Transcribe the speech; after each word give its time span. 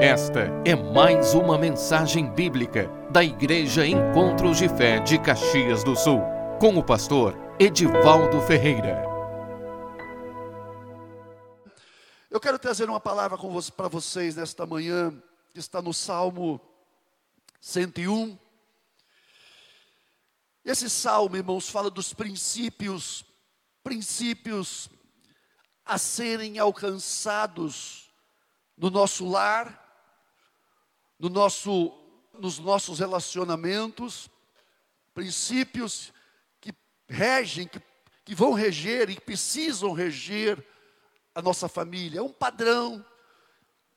Esta 0.00 0.46
é 0.64 0.74
mais 0.74 1.34
uma 1.34 1.58
mensagem 1.58 2.32
bíblica 2.32 2.88
da 3.10 3.22
Igreja 3.22 3.86
Encontros 3.86 4.56
de 4.56 4.66
Fé 4.66 4.98
de 4.98 5.20
Caxias 5.20 5.84
do 5.84 5.94
Sul, 5.94 6.22
com 6.58 6.78
o 6.78 6.82
pastor 6.82 7.36
Edivaldo 7.58 8.40
Ferreira. 8.40 9.04
Eu 12.30 12.40
quero 12.40 12.58
trazer 12.58 12.88
uma 12.88 12.98
palavra 12.98 13.36
para 13.76 13.88
vocês 13.88 14.36
nesta 14.36 14.64
manhã, 14.64 15.12
que 15.52 15.58
está 15.58 15.82
no 15.82 15.92
Salmo 15.92 16.58
101. 17.60 18.38
Esse 20.64 20.88
salmo, 20.88 21.36
irmãos, 21.36 21.68
fala 21.68 21.90
dos 21.90 22.14
princípios, 22.14 23.22
princípios 23.82 24.88
a 25.84 25.98
serem 25.98 26.58
alcançados 26.58 28.10
no 28.78 28.88
nosso 28.88 29.28
lar, 29.28 29.89
no 31.20 31.28
nosso, 31.28 31.92
nos 32.38 32.58
nossos 32.58 32.98
relacionamentos, 32.98 34.30
princípios 35.12 36.14
que 36.58 36.72
regem, 37.06 37.68
que, 37.68 37.78
que 38.24 38.34
vão 38.34 38.54
reger 38.54 39.10
e 39.10 39.16
que 39.16 39.20
precisam 39.20 39.92
reger 39.92 40.66
a 41.34 41.42
nossa 41.42 41.68
família. 41.68 42.20
É 42.20 42.22
um 42.22 42.32
padrão. 42.32 43.04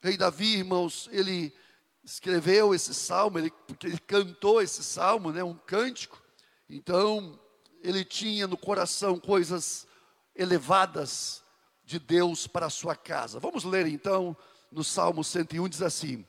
Rei 0.01 0.17
Davi, 0.17 0.57
irmãos, 0.57 1.07
ele 1.13 1.55
escreveu 2.03 2.75
esse 2.75 2.93
salmo, 2.93 3.39
ele, 3.39 3.51
porque 3.65 3.87
ele 3.87 3.99
cantou 3.99 4.61
esse 4.61 4.83
salmo, 4.83 5.31
né, 5.31 5.41
um 5.41 5.55
cântico. 5.55 6.21
Então, 6.69 7.39
ele 7.81 8.03
tinha 8.03 8.47
no 8.47 8.57
coração 8.57 9.17
coisas 9.17 9.87
elevadas 10.35 11.41
de 11.85 11.99
Deus 11.99 12.47
para 12.47 12.65
a 12.65 12.69
sua 12.69 12.97
casa. 12.97 13.39
Vamos 13.39 13.63
ler 13.63 13.87
então 13.87 14.35
no 14.69 14.83
Salmo 14.83 15.23
101, 15.23 15.69
diz 15.69 15.81
assim: 15.81 16.25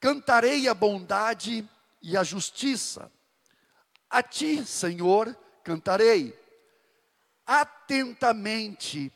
Cantarei 0.00 0.68
a 0.68 0.74
bondade 0.74 1.68
e 2.00 2.16
a 2.16 2.22
justiça. 2.22 3.10
A 4.08 4.22
ti, 4.22 4.64
Senhor, 4.64 5.36
cantarei. 5.64 6.38
Atentamente, 7.44 9.12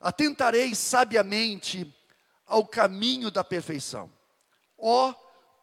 atentarei 0.00 0.74
sabiamente 0.74 1.94
ao 2.46 2.66
caminho 2.66 3.30
da 3.30 3.44
perfeição. 3.44 4.10
Ó, 4.76 5.10
oh, 5.10 5.14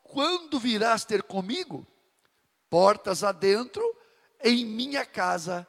quando 0.03 0.59
virás 0.59 1.03
ter 1.03 1.23
comigo? 1.23 1.85
Portas 2.69 3.23
adentro, 3.23 3.83
em 4.43 4.65
minha 4.65 5.05
casa 5.05 5.67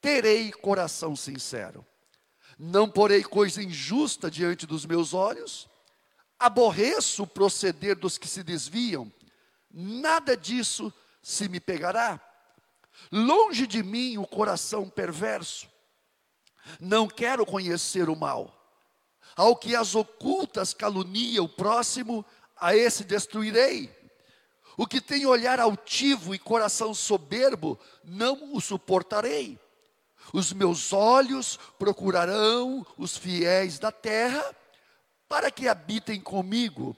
terei 0.00 0.52
coração 0.52 1.16
sincero. 1.16 1.84
Não 2.58 2.88
porei 2.88 3.24
coisa 3.24 3.62
injusta 3.62 4.30
diante 4.30 4.66
dos 4.66 4.86
meus 4.86 5.12
olhos, 5.14 5.68
aborreço 6.44 7.22
o 7.22 7.26
proceder 7.26 7.96
dos 7.96 8.18
que 8.18 8.28
se 8.28 8.42
desviam, 8.42 9.10
nada 9.70 10.36
disso 10.36 10.92
se 11.22 11.48
me 11.48 11.58
pegará. 11.58 12.20
Longe 13.10 13.66
de 13.66 13.82
mim 13.82 14.18
o 14.18 14.26
coração 14.26 14.88
perverso, 14.88 15.66
não 16.78 17.08
quero 17.08 17.46
conhecer 17.46 18.08
o 18.08 18.16
mal. 18.16 18.60
Ao 19.34 19.56
que 19.56 19.74
as 19.74 19.94
ocultas 19.94 20.74
calunia 20.74 21.42
o 21.42 21.48
próximo, 21.48 22.24
a 22.56 22.76
esse 22.76 23.04
destruirei. 23.04 23.90
O 24.76 24.86
que 24.86 25.00
tem 25.00 25.26
olhar 25.26 25.58
altivo 25.58 26.34
e 26.34 26.38
coração 26.38 26.94
soberbo, 26.94 27.78
não 28.04 28.54
o 28.54 28.60
suportarei. 28.60 29.58
Os 30.32 30.52
meus 30.52 30.92
olhos 30.92 31.58
procurarão 31.78 32.86
os 32.96 33.16
fiéis 33.16 33.78
da 33.78 33.90
terra 33.90 34.54
para 35.34 35.50
que 35.50 35.66
habitem 35.66 36.20
comigo. 36.20 36.96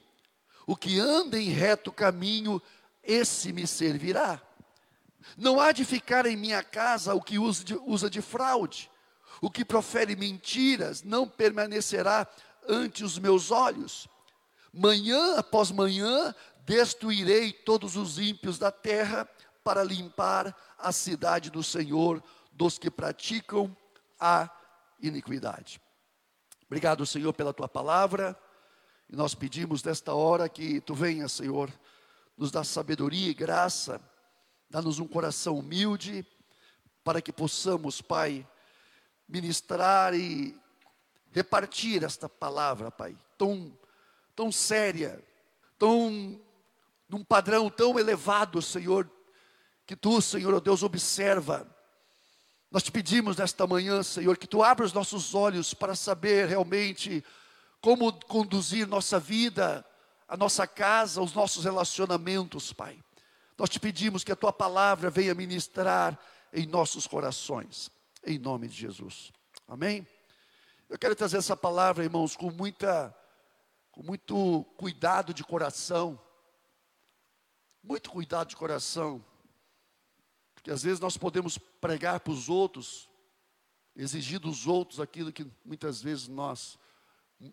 O 0.67 0.77
que 0.77 1.01
anda 1.01 1.41
em 1.41 1.48
reto 1.48 1.91
caminho, 1.91 2.61
esse 3.02 3.51
me 3.51 3.67
servirá. 3.67 4.42
Não 5.39 5.58
há 5.58 5.73
de 5.73 5.86
ficar 5.86 6.27
em 6.27 6.36
minha 6.36 6.63
casa 6.63 7.14
o 7.14 7.23
que 7.23 7.39
usa 7.39 7.64
de, 7.64 7.74
usa 7.86 8.11
de 8.11 8.20
fraude. 8.20 8.91
O 9.41 9.51
que 9.51 9.64
profere 9.64 10.14
mentiras 10.14 11.02
não 11.02 11.27
permanecerá 11.27 12.27
ante 12.69 13.02
os 13.02 13.19
meus 13.19 13.51
olhos. 13.51 14.07
Manhã 14.70 15.36
após 15.39 15.70
manhã 15.70 16.35
destruirei 16.67 17.55
todos 17.55 17.97
os 17.97 18.18
ímpios 18.18 18.58
da 18.58 18.70
terra 18.70 19.27
para 19.64 19.83
limpar 19.83 20.55
a 20.77 20.92
cidade 20.92 21.48
do 21.48 21.63
Senhor 21.63 22.23
dos 22.53 22.77
que 22.77 22.91
praticam 22.91 23.74
a 24.20 24.51
iniquidade. 25.01 25.80
Obrigado, 26.67 27.07
Senhor, 27.07 27.33
pela 27.33 27.53
tua 27.53 27.69
palavra. 27.69 28.37
E 29.09 29.15
nós 29.15 29.35
pedimos 29.35 29.85
nesta 29.85 30.13
hora 30.15 30.49
que 30.49 30.81
tu 30.81 30.95
venha, 30.95 31.29
Senhor, 31.29 31.73
nos 32.37 32.51
dá 32.51 32.65
sabedoria 32.65 33.31
e 33.31 33.35
graça, 33.35 34.01
dá-nos 34.69 34.99
um 34.99 35.07
coração 35.07 35.59
humilde, 35.59 36.27
para 37.05 37.23
que 37.23 37.33
possamos, 37.33 38.03
Pai, 38.03 38.45
ministrar 39.29 40.13
e 40.13 40.61
repartir 41.31 42.03
esta 42.03 42.29
palavra, 42.29 42.91
Pai, 42.91 43.17
tão, 43.39 43.79
tão 44.35 44.51
séria, 44.51 45.25
tão, 45.79 46.41
num 47.09 47.23
padrão 47.23 47.71
tão 47.71 47.97
elevado, 47.97 48.61
Senhor, 48.61 49.09
que 49.87 49.95
tu, 49.95 50.21
Senhor, 50.21 50.53
oh 50.53 50.61
Deus, 50.61 50.83
observa 50.83 51.76
nós 52.77 52.83
te 52.83 52.92
pedimos 52.92 53.39
nesta 53.39 53.67
manhã, 53.67 54.03
Senhor, 54.03 54.37
que 54.37 54.47
tu 54.47 54.63
abra 54.63 54.85
os 54.85 54.92
nossos 54.92 55.35
olhos 55.35 55.73
para 55.73 55.95
saber 55.95 56.47
realmente 56.47 57.25
como 57.81 58.13
conduzir 58.27 58.87
nossa 58.87 59.19
vida, 59.19 59.83
a 60.29 60.37
nossa 60.37 60.67
casa, 60.67 61.23
os 61.23 61.33
nossos 61.33 61.65
relacionamentos, 61.65 62.75
Pai. 62.75 63.03
Nós 63.57 63.70
te 63.70 63.81
pedimos 63.81 64.23
que 64.23 64.31
a 64.31 64.36
tua 64.36 64.53
palavra 64.53 65.09
venha 65.09 65.35
ministrar 65.35 66.20
em 66.53 66.67
nossos 66.67 67.07
corações, 67.07 67.91
em 68.23 68.39
nome 68.39 68.69
de 68.69 68.77
Jesus. 68.77 69.33
Amém? 69.67 70.07
Eu 70.86 70.98
quero 70.98 71.17
trazer 71.17 71.39
essa 71.39 71.57
palavra, 71.57 72.05
irmãos, 72.05 72.36
com 72.36 72.51
muita 72.51 73.17
com 73.91 74.03
muito 74.03 74.67
cuidado 74.77 75.33
de 75.33 75.42
coração. 75.42 76.20
Muito 77.83 78.11
cuidado 78.11 78.48
de 78.48 78.57
coração 78.57 79.25
que 80.67 80.73
às 80.73 80.83
vezes 80.83 80.99
nós 80.99 81.17
podemos 81.17 81.57
pregar 81.59 82.19
para 82.19 82.33
os 82.33 82.49
outros, 82.49 83.09
exigir 83.95 84.41
dos 84.41 84.67
outros 84.67 84.99
aquilo 84.99 85.33
que 85.33 85.47
muitas 85.65 86.03
vezes 86.03 86.27
nós, 86.27 86.77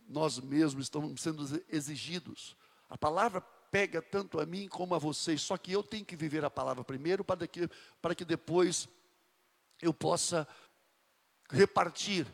nós 0.10 0.40
mesmos 0.40 0.86
estamos 0.86 1.22
sendo 1.22 1.64
exigidos. 1.70 2.58
A 2.90 2.98
palavra 2.98 3.40
pega 3.40 4.02
tanto 4.02 4.40
a 4.40 4.48
mim 4.48 4.68
como 4.68 4.96
a 4.96 4.98
vocês, 4.98 5.44
só 5.44 5.58
que 5.58 5.72
eu 5.72 5.84
tenho 5.84 6.04
que 6.04 6.16
viver 6.16 6.44
a 6.44 6.50
palavra 6.50 6.84
primeiro 6.84 7.24
para 7.24 7.48
que, 7.48 7.70
para 8.02 8.16
que 8.16 8.26
depois 8.26 8.90
eu 9.80 9.94
possa 9.94 10.48
repartir. 11.52 12.26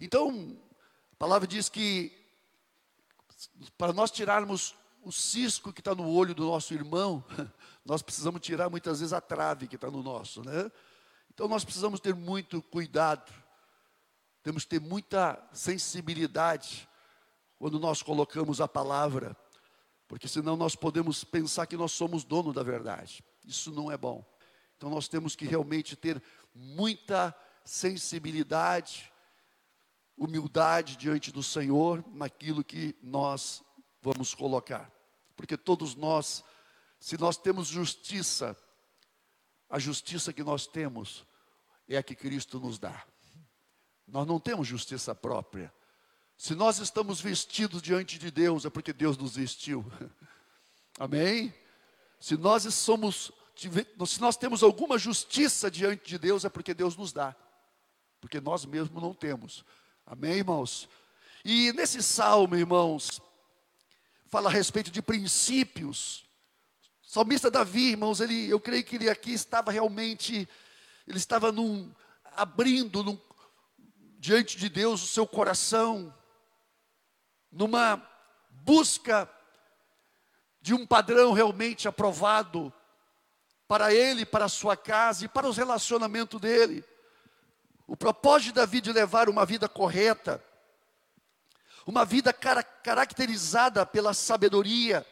Então, 0.00 0.58
a 1.12 1.16
palavra 1.16 1.46
diz 1.46 1.68
que 1.68 2.18
para 3.76 3.92
nós 3.92 4.10
tirarmos 4.10 4.74
o 5.02 5.10
cisco 5.10 5.72
que 5.72 5.80
está 5.80 5.94
no 5.94 6.08
olho 6.08 6.34
do 6.34 6.46
nosso 6.46 6.72
irmão, 6.72 7.24
nós 7.84 8.02
precisamos 8.02 8.40
tirar 8.40 8.70
muitas 8.70 9.00
vezes 9.00 9.12
a 9.12 9.20
trave 9.20 9.66
que 9.66 9.74
está 9.74 9.90
no 9.90 10.02
nosso, 10.02 10.42
né? 10.42 10.70
Então 11.34 11.48
nós 11.48 11.64
precisamos 11.64 11.98
ter 11.98 12.14
muito 12.14 12.62
cuidado, 12.62 13.32
temos 14.42 14.64
que 14.64 14.70
ter 14.70 14.80
muita 14.80 15.42
sensibilidade 15.52 16.88
quando 17.58 17.80
nós 17.80 18.02
colocamos 18.02 18.60
a 18.60 18.68
palavra, 18.68 19.36
porque 20.06 20.28
senão 20.28 20.56
nós 20.56 20.76
podemos 20.76 21.24
pensar 21.24 21.66
que 21.66 21.76
nós 21.76 21.92
somos 21.92 22.22
dono 22.22 22.52
da 22.52 22.62
verdade. 22.62 23.24
Isso 23.44 23.72
não 23.72 23.90
é 23.90 23.96
bom. 23.96 24.24
Então 24.76 24.90
nós 24.90 25.08
temos 25.08 25.34
que 25.34 25.46
realmente 25.46 25.96
ter 25.96 26.22
muita 26.54 27.34
sensibilidade, 27.64 29.12
humildade 30.16 30.96
diante 30.96 31.32
do 31.32 31.42
Senhor 31.42 32.04
naquilo 32.12 32.62
que 32.62 32.94
nós 33.02 33.62
vamos 34.02 34.34
colocar. 34.34 34.92
Porque 35.36 35.56
todos 35.56 35.94
nós 35.94 36.44
se 37.02 37.18
nós 37.18 37.36
temos 37.36 37.66
justiça, 37.66 38.56
a 39.68 39.76
justiça 39.76 40.32
que 40.32 40.44
nós 40.44 40.68
temos 40.68 41.26
é 41.88 41.96
a 41.96 42.02
que 42.02 42.14
Cristo 42.14 42.60
nos 42.60 42.78
dá. 42.78 43.04
Nós 44.06 44.24
não 44.24 44.38
temos 44.38 44.68
justiça 44.68 45.12
própria. 45.12 45.74
Se 46.38 46.54
nós 46.54 46.78
estamos 46.78 47.20
vestidos 47.20 47.82
diante 47.82 48.20
de 48.20 48.30
Deus, 48.30 48.64
é 48.64 48.70
porque 48.70 48.92
Deus 48.92 49.18
nos 49.18 49.34
vestiu. 49.34 49.84
Amém? 50.96 51.52
Se 52.20 52.36
nós 52.36 52.62
somos, 52.72 53.32
se 53.56 54.20
nós 54.20 54.36
temos 54.36 54.62
alguma 54.62 54.96
justiça 54.96 55.68
diante 55.68 56.08
de 56.08 56.18
Deus, 56.18 56.44
é 56.44 56.48
porque 56.48 56.72
Deus 56.72 56.96
nos 56.96 57.12
dá. 57.12 57.34
Porque 58.20 58.40
nós 58.40 58.64
mesmos 58.64 59.02
não 59.02 59.12
temos. 59.12 59.64
Amém, 60.06 60.34
irmãos? 60.34 60.88
E 61.44 61.72
nesse 61.72 62.00
salmo, 62.00 62.54
irmãos, 62.54 63.20
fala 64.32 64.48
a 64.48 64.52
respeito 64.52 64.90
de 64.90 65.02
princípios 65.02 66.24
salmista 67.12 67.50
Davi, 67.50 67.90
irmãos, 67.90 68.22
ele, 68.22 68.48
eu 68.48 68.58
creio 68.58 68.82
que 68.82 68.96
ele 68.96 69.10
aqui 69.10 69.34
estava 69.34 69.70
realmente, 69.70 70.48
ele 71.06 71.18
estava 71.18 71.52
num, 71.52 71.92
abrindo 72.34 73.04
num, 73.04 73.20
diante 74.18 74.56
de 74.56 74.70
Deus 74.70 75.02
o 75.02 75.06
seu 75.06 75.26
coração, 75.26 76.14
numa 77.50 78.02
busca 78.48 79.30
de 80.62 80.72
um 80.72 80.86
padrão 80.86 81.34
realmente 81.34 81.86
aprovado 81.86 82.72
para 83.68 83.92
ele, 83.92 84.24
para 84.24 84.46
a 84.46 84.48
sua 84.48 84.74
casa 84.74 85.26
e 85.26 85.28
para 85.28 85.46
os 85.46 85.58
relacionamentos 85.58 86.40
dele. 86.40 86.82
O 87.86 87.94
propósito 87.94 88.46
de 88.46 88.52
Davi 88.54 88.80
de 88.80 88.90
levar 88.90 89.28
uma 89.28 89.44
vida 89.44 89.68
correta, 89.68 90.42
uma 91.86 92.04
vida 92.04 92.32
cara, 92.32 92.62
caracterizada 92.62 93.84
pela 93.84 94.14
sabedoria, 94.14 95.06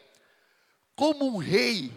como 0.95 1.25
um 1.25 1.37
rei, 1.37 1.91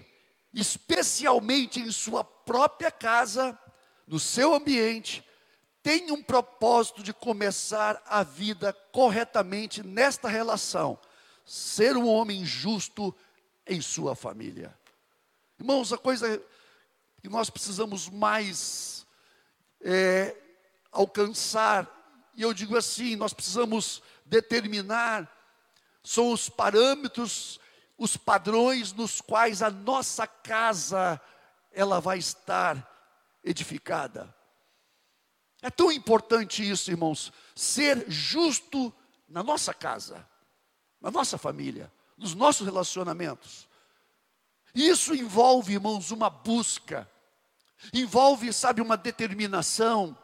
especialmente 0.52 1.80
em 1.80 1.90
sua 1.90 2.24
própria 2.24 2.90
casa, 2.90 3.58
no 4.06 4.18
seu 4.18 4.54
ambiente, 4.54 5.24
tem 5.82 6.10
um 6.10 6.22
propósito 6.22 7.02
de 7.02 7.12
começar 7.12 8.02
a 8.06 8.22
vida 8.22 8.72
corretamente 8.90 9.82
nesta 9.82 10.28
relação, 10.28 10.98
ser 11.44 11.96
um 11.96 12.08
homem 12.08 12.44
justo 12.44 13.14
em 13.66 13.80
sua 13.80 14.14
família. 14.14 14.74
Irmãos, 15.58 15.92
a 15.92 15.98
coisa 15.98 16.42
que 17.22 17.28
nós 17.28 17.50
precisamos 17.50 18.08
mais 18.08 19.06
é, 19.80 20.34
alcançar, 20.90 21.86
e 22.34 22.42
eu 22.42 22.54
digo 22.54 22.76
assim, 22.76 23.14
nós 23.16 23.34
precisamos 23.34 24.02
determinar, 24.24 25.30
são 26.02 26.32
os 26.32 26.48
parâmetros, 26.48 27.60
os 27.96 28.16
padrões 28.16 28.92
nos 28.92 29.20
quais 29.20 29.62
a 29.62 29.70
nossa 29.70 30.26
casa 30.26 31.20
ela 31.72 32.00
vai 32.00 32.18
estar 32.18 32.90
edificada. 33.42 34.34
É 35.62 35.70
tão 35.70 35.90
importante 35.90 36.68
isso, 36.68 36.90
irmãos, 36.90 37.32
ser 37.54 38.04
justo 38.10 38.92
na 39.28 39.42
nossa 39.42 39.72
casa, 39.72 40.28
na 41.00 41.10
nossa 41.10 41.38
família, 41.38 41.90
nos 42.16 42.34
nossos 42.34 42.66
relacionamentos. 42.66 43.66
Isso 44.74 45.14
envolve, 45.14 45.74
irmãos, 45.74 46.10
uma 46.10 46.28
busca, 46.28 47.10
envolve, 47.92 48.52
sabe, 48.52 48.80
uma 48.80 48.96
determinação. 48.96 50.16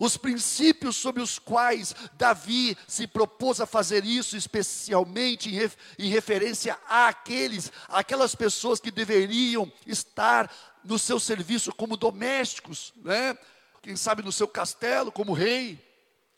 Os 0.00 0.16
princípios 0.16 0.96
sobre 0.96 1.22
os 1.22 1.38
quais 1.38 1.94
Davi 2.14 2.76
se 2.86 3.06
propôs 3.06 3.60
a 3.60 3.66
fazer 3.66 4.04
isso, 4.04 4.36
especialmente 4.36 5.54
em, 5.54 5.70
em 5.98 6.10
referência 6.10 6.78
àqueles, 6.88 7.72
àquelas 7.88 8.34
pessoas 8.34 8.80
que 8.80 8.90
deveriam 8.90 9.70
estar 9.86 10.50
no 10.84 10.98
seu 10.98 11.18
serviço 11.18 11.72
como 11.74 11.96
domésticos, 11.96 12.92
né? 12.96 13.36
quem 13.82 13.96
sabe 13.96 14.22
no 14.22 14.32
seu 14.32 14.48
castelo 14.48 15.12
como 15.12 15.32
rei, 15.32 15.78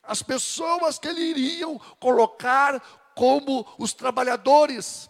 as 0.03 0.23
pessoas 0.23 0.99
que 0.99 1.09
ele 1.09 1.21
iriam 1.21 1.79
colocar 1.99 2.81
como 3.15 3.67
os 3.79 3.93
trabalhadores, 3.93 5.09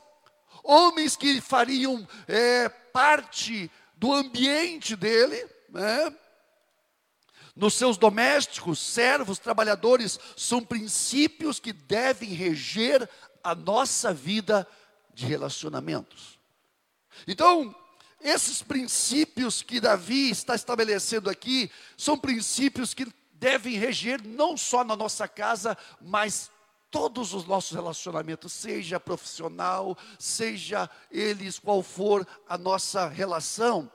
homens 0.63 1.17
que 1.17 1.41
fariam 1.41 2.07
é, 2.27 2.69
parte 2.69 3.71
do 3.97 4.13
ambiente 4.13 4.97
dele, 4.97 5.47
né? 5.69 6.15
Nos 7.59 7.75
seus 7.75 7.99
domésticos, 7.99 8.79
servos, 8.79 9.41
trabalhadores, 9.41 10.19
são 10.37 10.63
princípios 10.63 11.59
que 11.59 11.73
devem 11.73 12.29
reger 12.31 13.11
a 13.43 13.53
nossa 13.53 14.15
vida 14.15 14.67
de 15.13 15.27
relacionamentos. 15.27 16.39
Então, 17.27 17.75
esses 18.21 18.63
princípios 18.63 19.61
que 19.61 19.81
Davi 19.81 20.31
está 20.31 20.55
estabelecendo 20.55 21.29
aqui 21.29 21.69
são 21.97 22.17
princípios 22.17 22.95
que 22.95 23.13
devem 23.33 23.77
reger 23.77 24.23
não 24.25 24.57
só 24.57 24.85
na 24.85 24.95
nossa 24.95 25.27
casa, 25.27 25.77
mas 26.01 26.53
todos 26.93 27.35
os 27.35 27.45
nossos 27.45 27.73
relacionamentos, 27.73 28.53
seja 28.53 29.01
profissional, 29.01 29.99
seja 30.17 30.89
eles 31.11 31.59
qual 31.59 31.83
for 31.83 32.25
a 32.49 32.57
nossa 32.57 33.09
relação. 33.09 33.91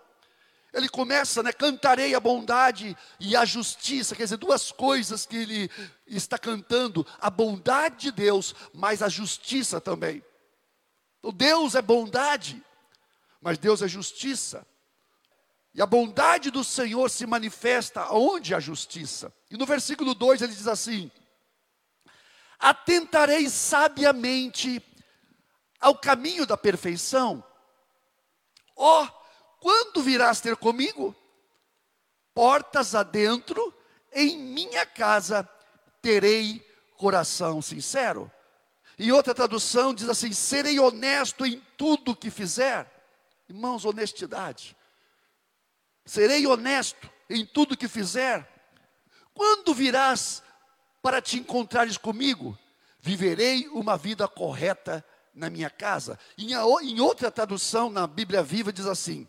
Ele 0.74 0.90
começa, 0.90 1.44
né? 1.44 1.54
Cantarei 1.54 2.16
a 2.16 2.20
bondade 2.20 2.98
e 3.20 3.36
a 3.36 3.46
justiça, 3.46 4.16
quer 4.16 4.24
dizer, 4.24 4.38
duas 4.38 4.72
coisas 4.72 5.24
que 5.24 5.38
ele 5.38 5.72
está 6.08 6.38
cantando: 6.38 7.06
a 7.20 7.30
bondade 7.30 7.98
de 7.98 8.12
Deus, 8.12 8.56
mas 8.74 9.04
a 9.04 9.08
justiça 9.08 9.80
também. 9.80 10.24
Então, 11.20 11.32
Deus 11.32 11.76
é 11.76 11.82
bondade, 11.82 12.62
mas 13.40 13.60
Deus 13.60 13.84
é 13.84 13.88
justiça. 13.88 14.66
E 15.76 15.82
a 15.82 15.86
bondade 15.86 16.50
do 16.50 16.64
Senhor 16.64 17.10
se 17.10 17.26
manifesta 17.28 18.12
onde 18.12 18.56
há 18.56 18.60
justiça. 18.60 19.32
E 19.52 19.58
no 19.58 19.66
versículo 19.68 20.16
2 20.16 20.42
ele 20.42 20.54
diz 20.54 20.68
assim: 20.68 21.12
Atentarei 22.58 23.48
sabiamente 23.48 24.84
ao 25.80 25.96
caminho 25.96 26.48
da 26.48 26.58
perfeição. 26.58 27.44
Ó, 28.76 29.08
quando 29.64 30.04
virás 30.04 30.42
ter 30.42 30.58
comigo? 30.58 31.16
Portas 32.34 32.94
adentro, 32.94 33.74
em 34.12 34.38
minha 34.38 34.86
casa 34.86 35.48
terei 36.02 36.60
coração 36.98 37.62
sincero. 37.62 38.30
E 39.00 39.10
outra 39.10 39.34
tradução 39.34 39.94
diz 39.94 40.10
assim: 40.10 40.34
serei 40.34 40.82
honesto 40.82 41.46
em 41.46 41.62
tudo 41.78 42.14
que 42.14 42.30
fizer. 42.30 42.92
Irmãos, 43.48 43.86
honestidade. 43.86 44.76
Serei 46.06 46.46
honesto 46.46 47.10
em 47.30 47.46
tudo 47.46 47.78
que 47.78 47.88
fizer. 47.88 48.46
Quando 49.34 49.74
virás 49.74 50.44
para 51.02 51.22
te 51.22 51.40
encontrares 51.40 51.98
comigo? 51.98 52.60
Viverei 53.00 53.70
uma 53.70 53.98
vida 53.98 54.28
correta 54.28 55.06
na 55.34 55.50
minha 55.50 55.70
casa. 55.70 56.20
Em, 56.38 56.52
em 56.52 57.00
outra 57.00 57.32
tradução, 57.32 57.90
na 57.90 58.06
Bíblia 58.06 58.44
Viva, 58.44 58.74
diz 58.74 58.86
assim: 58.86 59.26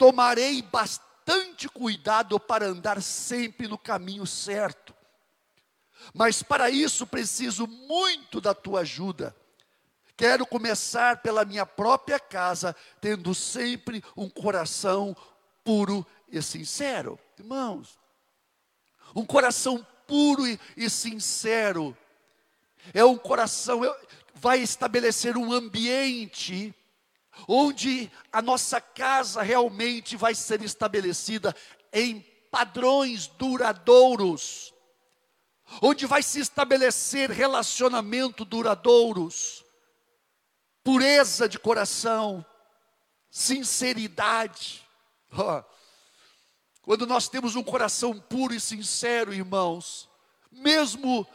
Tomarei 0.00 0.62
bastante 0.62 1.68
cuidado 1.68 2.40
para 2.40 2.64
andar 2.64 3.02
sempre 3.02 3.68
no 3.68 3.76
caminho 3.76 4.26
certo. 4.26 4.94
Mas 6.14 6.42
para 6.42 6.70
isso 6.70 7.06
preciso 7.06 7.66
muito 7.66 8.40
da 8.40 8.54
tua 8.54 8.80
ajuda. 8.80 9.36
Quero 10.16 10.46
começar 10.46 11.20
pela 11.20 11.44
minha 11.44 11.66
própria 11.66 12.18
casa, 12.18 12.74
tendo 12.98 13.34
sempre 13.34 14.02
um 14.16 14.26
coração 14.26 15.14
puro 15.62 16.06
e 16.32 16.40
sincero. 16.40 17.18
Irmãos, 17.38 17.98
um 19.14 19.26
coração 19.26 19.86
puro 20.06 20.48
e, 20.48 20.58
e 20.78 20.88
sincero 20.88 21.94
é 22.94 23.04
um 23.04 23.18
coração, 23.18 23.82
vai 24.32 24.60
estabelecer 24.60 25.36
um 25.36 25.52
ambiente 25.52 26.74
onde 27.46 28.10
a 28.32 28.42
nossa 28.42 28.80
casa 28.80 29.42
realmente 29.42 30.16
vai 30.16 30.34
ser 30.34 30.62
estabelecida 30.62 31.54
em 31.92 32.20
padrões 32.50 33.26
duradouros, 33.26 34.74
onde 35.80 36.06
vai 36.06 36.22
se 36.22 36.40
estabelecer 36.40 37.30
relacionamento 37.30 38.44
duradouros 38.44 39.64
pureza 40.82 41.48
de 41.48 41.58
coração, 41.58 42.44
sinceridade. 43.30 44.86
Quando 46.82 47.06
nós 47.06 47.28
temos 47.28 47.54
um 47.54 47.62
coração 47.62 48.18
puro 48.18 48.54
e 48.54 48.60
sincero, 48.60 49.32
irmãos, 49.32 50.08
mesmo 50.50 51.26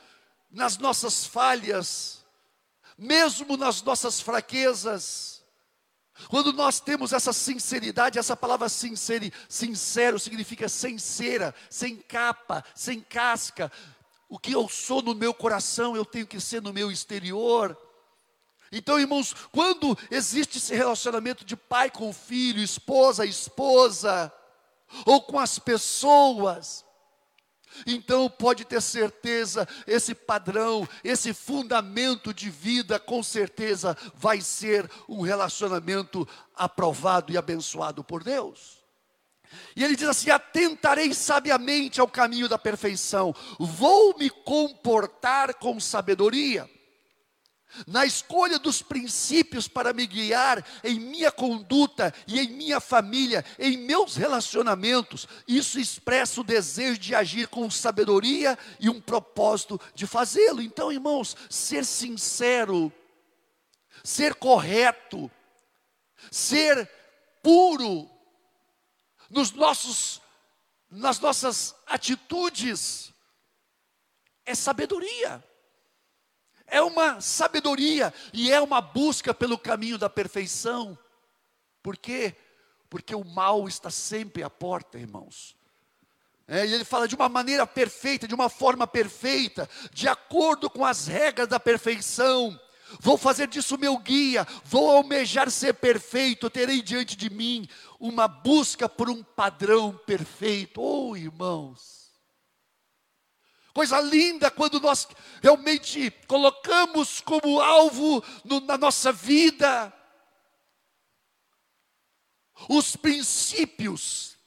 nas 0.52 0.78
nossas 0.78 1.26
falhas, 1.26 2.26
mesmo 2.98 3.56
nas 3.58 3.82
nossas 3.82 4.20
fraquezas, 4.20 5.35
quando 6.30 6.54
nós 6.54 6.80
temos 6.80 7.12
essa 7.12 7.34
sinceridade, 7.34 8.18
essa 8.18 8.38
palavra 8.38 8.70
sincero, 8.70 10.20
significa 10.20 10.70
sem 10.70 10.98
cera, 10.98 11.54
sem 11.70 11.98
capa, 11.98 12.64
sem 12.74 13.02
casca. 13.02 13.72
O 14.30 14.40
que 14.40 14.54
eu 14.54 14.70
sou 14.70 15.02
no 15.02 15.14
meu 15.14 15.34
coração, 15.34 15.96
eu 15.96 16.06
tenho 16.06 16.26
que 16.26 16.40
ser 16.40 16.62
no 16.62 16.72
meu 16.72 16.90
exterior. 16.90 17.78
Então, 18.72 19.00
irmãos, 19.00 19.36
quando 19.52 19.98
existe 20.10 20.58
esse 20.58 20.74
relacionamento 20.74 21.44
de 21.44 21.56
pai 21.56 21.92
com 21.92 22.14
filho, 22.14 22.62
esposa, 22.62 23.26
esposa, 23.26 24.32
ou 25.06 25.22
com 25.22 25.38
as 25.38 25.60
pessoas, 25.60 26.85
então 27.86 28.30
pode 28.30 28.66
ter 28.66 28.82
certeza, 28.82 29.68
esse 29.86 30.14
padrão, 30.14 30.88
esse 31.04 31.34
fundamento 31.34 32.34
de 32.34 32.50
vida, 32.50 33.00
com 33.00 33.22
certeza 33.22 33.98
vai 34.14 34.42
ser 34.42 34.90
um 35.08 35.22
relacionamento 35.22 36.28
aprovado 36.56 37.32
e 37.32 37.38
abençoado 37.38 38.04
por 38.04 38.24
Deus. 38.24 38.84
E 39.76 39.84
ele 39.84 39.96
diz 39.96 40.08
assim: 40.08 40.30
atentarei 40.30 41.14
sabiamente 41.14 42.02
ao 42.02 42.08
caminho 42.08 42.50
da 42.50 42.58
perfeição, 42.58 43.34
vou 43.60 44.18
me 44.18 44.30
comportar 44.30 45.54
com 45.56 45.80
sabedoria 45.80 46.70
na 47.88 48.06
escolha 48.06 48.58
dos 48.58 48.82
princípios 48.82 49.68
para 49.68 49.94
me 49.94 50.06
guiar 50.06 50.66
em 50.84 51.00
minha 51.00 51.32
conduta 51.32 52.14
e 52.28 52.40
em 52.40 52.50
minha 52.50 52.80
família, 52.80 53.44
em 53.60 53.78
meus 53.78 54.16
relacionamentos, 54.16 55.28
isso 55.48 55.80
expressa 55.80 56.42
o 56.42 56.44
desejo 56.44 57.00
de 57.00 57.14
agir 57.14 57.48
com 57.48 57.70
sabedoria 57.70 58.58
e 58.80 58.90
um 58.90 59.02
propósito 59.02 59.80
de 59.94 60.08
fazê-lo. 60.08 60.62
Então, 60.62 60.92
irmãos, 60.92 61.36
ser 61.50 61.86
sincero 61.86 62.94
ser 64.04 64.36
correto, 64.36 65.32
ser 66.32 66.90
puro 67.42 68.10
nos 69.30 69.52
nossos 69.52 70.22
nas 70.90 71.20
nossas 71.20 71.76
atitudes 71.88 73.12
é 74.46 74.54
sabedoria. 74.54 75.44
É 76.68 76.82
uma 76.82 77.22
sabedoria 77.22 78.14
e 78.34 78.52
é 78.52 78.60
uma 78.60 78.82
busca 78.82 79.34
pelo 79.34 79.58
caminho 79.58 79.98
da 79.98 80.10
perfeição. 80.10 80.98
Por 81.82 81.98
quê? 81.98 82.36
Porque 82.90 83.14
o 83.14 83.24
mal 83.24 83.68
está 83.68 83.90
sempre 83.90 84.44
à 84.44 84.50
porta, 84.50 84.98
irmãos. 84.98 85.56
É, 86.48 86.66
e 86.66 86.74
ele 86.74 86.86
fala 86.86 87.08
de 87.08 87.16
uma 87.16 87.28
maneira 87.28 87.66
perfeita, 87.66 88.28
de 88.28 88.36
uma 88.36 88.50
forma 88.50 88.86
perfeita, 88.86 89.68
de 89.92 90.08
acordo 90.08 90.70
com 90.70 90.86
as 90.86 91.08
regras 91.08 91.48
da 91.48 91.60
perfeição. 91.60 92.60
Vou 93.00 93.18
fazer 93.18 93.48
disso 93.48 93.78
meu 93.80 93.98
guia, 93.98 94.46
vou 94.64 94.92
almejar 94.92 95.50
ser 95.50 95.74
perfeito, 95.74 96.50
terei 96.50 96.84
diante 96.84 97.16
de 97.16 97.32
mim 97.32 97.68
uma 98.00 98.28
busca 98.28 98.88
por 98.88 99.10
um 99.10 99.24
padrão 99.24 100.00
perfeito. 100.06 100.82
Oh, 100.82 101.18
irmãos, 101.18 102.05
coisa 103.76 104.00
linda 104.00 104.50
quando 104.50 104.80
nós 104.80 105.06
realmente 105.44 106.10
colocamos 106.28 107.20
como 107.20 107.60
alvo 107.60 108.24
no, 108.46 108.62
na 108.62 108.78
nossa 108.78 109.12
vida 109.12 109.94
os 112.70 112.96
princípios, 112.96 114.38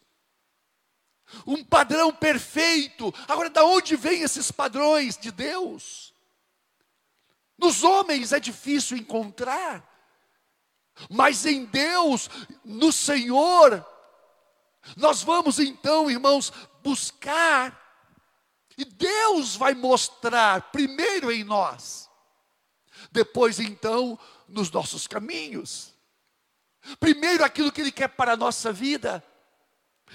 um 1.47 1.62
padrão 1.62 2.11
perfeito. 2.11 3.14
Agora, 3.28 3.50
da 3.50 3.62
onde 3.62 3.97
vêm 3.97 4.23
esses 4.23 4.50
padrões 4.50 5.18
de 5.18 5.30
Deus? 5.30 6.14
Nos 7.58 7.85
homens 7.85 8.32
é 8.32 8.40
difícil 8.40 8.97
encontrar, 8.97 9.87
mas 11.11 11.44
em 11.44 11.66
Deus, 11.66 12.30
no 12.64 12.90
Senhor, 12.90 13.87
nós 14.97 15.23
vamos 15.23 15.58
então, 15.58 16.11
irmãos, 16.11 16.50
buscar, 16.82 17.77
e 18.78 18.85
Deus 18.85 19.56
vai 19.56 19.75
mostrar, 19.75 20.70
primeiro 20.70 21.32
em 21.32 21.42
nós, 21.42 22.08
depois 23.11 23.58
então 23.58 24.16
nos 24.47 24.70
nossos 24.70 25.08
caminhos. 25.08 25.92
Primeiro 27.00 27.44
aquilo 27.44 27.73
que 27.73 27.80
Ele 27.80 27.90
quer 27.90 28.06
para 28.06 28.35
a 28.35 28.37
nossa 28.37 28.73
vida, 28.73 29.23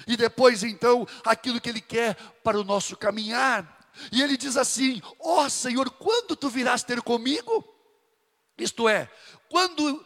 e 0.07 0.15
depois 0.15 0.63
então 0.63 1.05
aquilo 1.25 1.59
que 1.59 1.67
Ele 1.67 1.81
quer 1.81 2.15
para 2.41 2.57
o 2.57 2.63
nosso 2.63 2.95
caminhar. 2.95 3.91
E 4.11 4.23
ele 4.23 4.37
diz 4.37 4.57
assim: 4.57 5.01
Ó 5.19 5.43
oh, 5.43 5.49
Senhor, 5.49 5.89
quando 5.91 6.35
tu 6.35 6.49
virás 6.49 6.83
ter 6.83 7.01
comigo? 7.01 7.63
Isto 8.57 8.87
é, 8.87 9.11
quando 9.49 10.03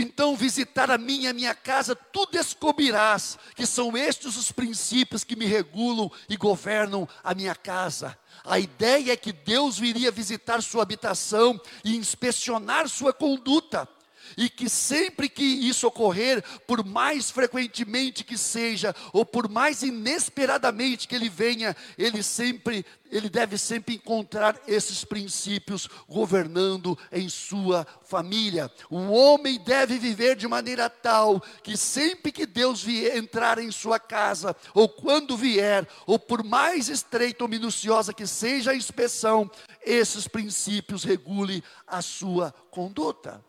então 0.00 0.36
visitar 0.36 0.90
a 0.90 0.96
minha, 0.96 1.30
a 1.30 1.34
minha 1.34 1.54
casa, 1.54 1.94
tu 1.94 2.26
descobrirás 2.26 3.36
que 3.56 3.66
são 3.66 3.96
estes 3.96 4.36
os 4.36 4.52
princípios 4.52 5.24
que 5.24 5.34
me 5.34 5.44
regulam 5.44 6.10
e 6.28 6.36
governam 6.36 7.08
a 7.22 7.34
minha 7.34 7.54
casa. 7.54 8.16
A 8.44 8.58
ideia 8.58 9.12
é 9.12 9.16
que 9.16 9.32
Deus 9.32 9.78
viria 9.78 10.12
visitar 10.12 10.62
sua 10.62 10.82
habitação 10.82 11.60
e 11.84 11.96
inspecionar 11.96 12.88
sua 12.88 13.12
conduta 13.12 13.88
e 14.36 14.48
que 14.48 14.68
sempre 14.68 15.28
que 15.28 15.42
isso 15.42 15.86
ocorrer, 15.86 16.42
por 16.66 16.84
mais 16.84 17.30
frequentemente 17.30 18.24
que 18.24 18.36
seja, 18.36 18.94
ou 19.12 19.24
por 19.24 19.48
mais 19.48 19.82
inesperadamente 19.82 21.08
que 21.08 21.14
ele 21.14 21.28
venha, 21.28 21.76
ele 21.96 22.22
sempre, 22.22 22.84
ele 23.10 23.28
deve 23.28 23.56
sempre 23.58 23.94
encontrar 23.94 24.60
esses 24.66 25.04
princípios 25.04 25.88
governando 26.08 26.98
em 27.12 27.28
sua 27.28 27.86
família. 28.04 28.70
O 28.90 28.98
homem 29.10 29.58
deve 29.58 29.98
viver 29.98 30.36
de 30.36 30.46
maneira 30.46 30.88
tal 30.88 31.42
que 31.62 31.76
sempre 31.76 32.32
que 32.32 32.46
Deus 32.46 32.82
vier 32.82 33.16
entrar 33.16 33.58
em 33.58 33.70
sua 33.70 33.98
casa, 33.98 34.56
ou 34.74 34.88
quando 34.88 35.36
vier, 35.36 35.86
ou 36.06 36.18
por 36.18 36.42
mais 36.44 36.88
estreita 36.88 37.44
ou 37.44 37.48
minuciosa 37.48 38.12
que 38.12 38.26
seja 38.26 38.70
a 38.70 38.76
inspeção, 38.76 39.50
esses 39.84 40.28
princípios 40.28 41.04
regule 41.04 41.62
a 41.86 42.02
sua 42.02 42.52
conduta. 42.70 43.44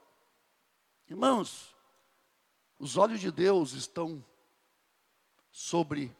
Irmãos, 1.09 1.75
os 2.77 2.95
olhos 2.95 3.19
de 3.19 3.31
Deus 3.31 3.73
estão 3.73 4.23
sobre 5.51 6.15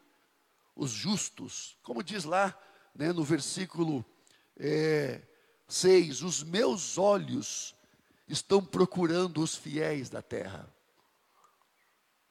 os 0.74 0.90
justos, 0.90 1.76
como 1.80 2.02
diz 2.02 2.24
lá 2.24 2.58
né, 2.92 3.12
no 3.12 3.22
versículo 3.22 4.04
é, 4.56 5.22
6: 5.68 6.22
Os 6.22 6.42
meus 6.42 6.98
olhos 6.98 7.72
estão 8.26 8.64
procurando 8.64 9.40
os 9.40 9.54
fiéis 9.54 10.10
da 10.10 10.20
terra. 10.20 10.68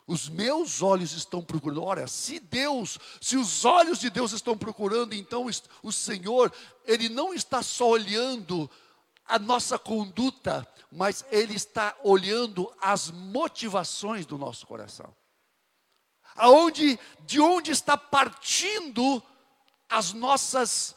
Os 0.05 0.27
meus 0.27 0.81
olhos 0.81 1.13
estão 1.13 1.41
procurando. 1.41 1.81
Ora, 1.81 2.07
se 2.07 2.41
Deus, 2.41 2.99
se 3.21 3.37
os 3.37 3.63
olhos 3.63 3.99
de 3.99 4.09
Deus 4.09 4.33
estão 4.33 4.57
procurando, 4.57 5.13
então 5.15 5.45
o 5.81 5.91
Senhor, 5.93 6.51
Ele 6.83 7.07
não 7.07 7.33
está 7.33 7.63
só 7.63 7.87
olhando 7.87 8.69
a 9.29 9.37
nossa 9.37 9.77
conduta, 9.77 10.67
mas 10.91 11.23
Ele 11.29 11.53
está 11.53 11.95
olhando 12.03 12.75
as 12.81 13.11
motivações 13.11 14.25
do 14.25 14.39
nosso 14.39 14.65
coração. 14.65 15.15
Aonde, 16.35 16.99
de 17.21 17.39
onde 17.39 17.69
está 17.69 17.95
partindo 17.95 19.21
as 19.87 20.13
nossas 20.13 20.95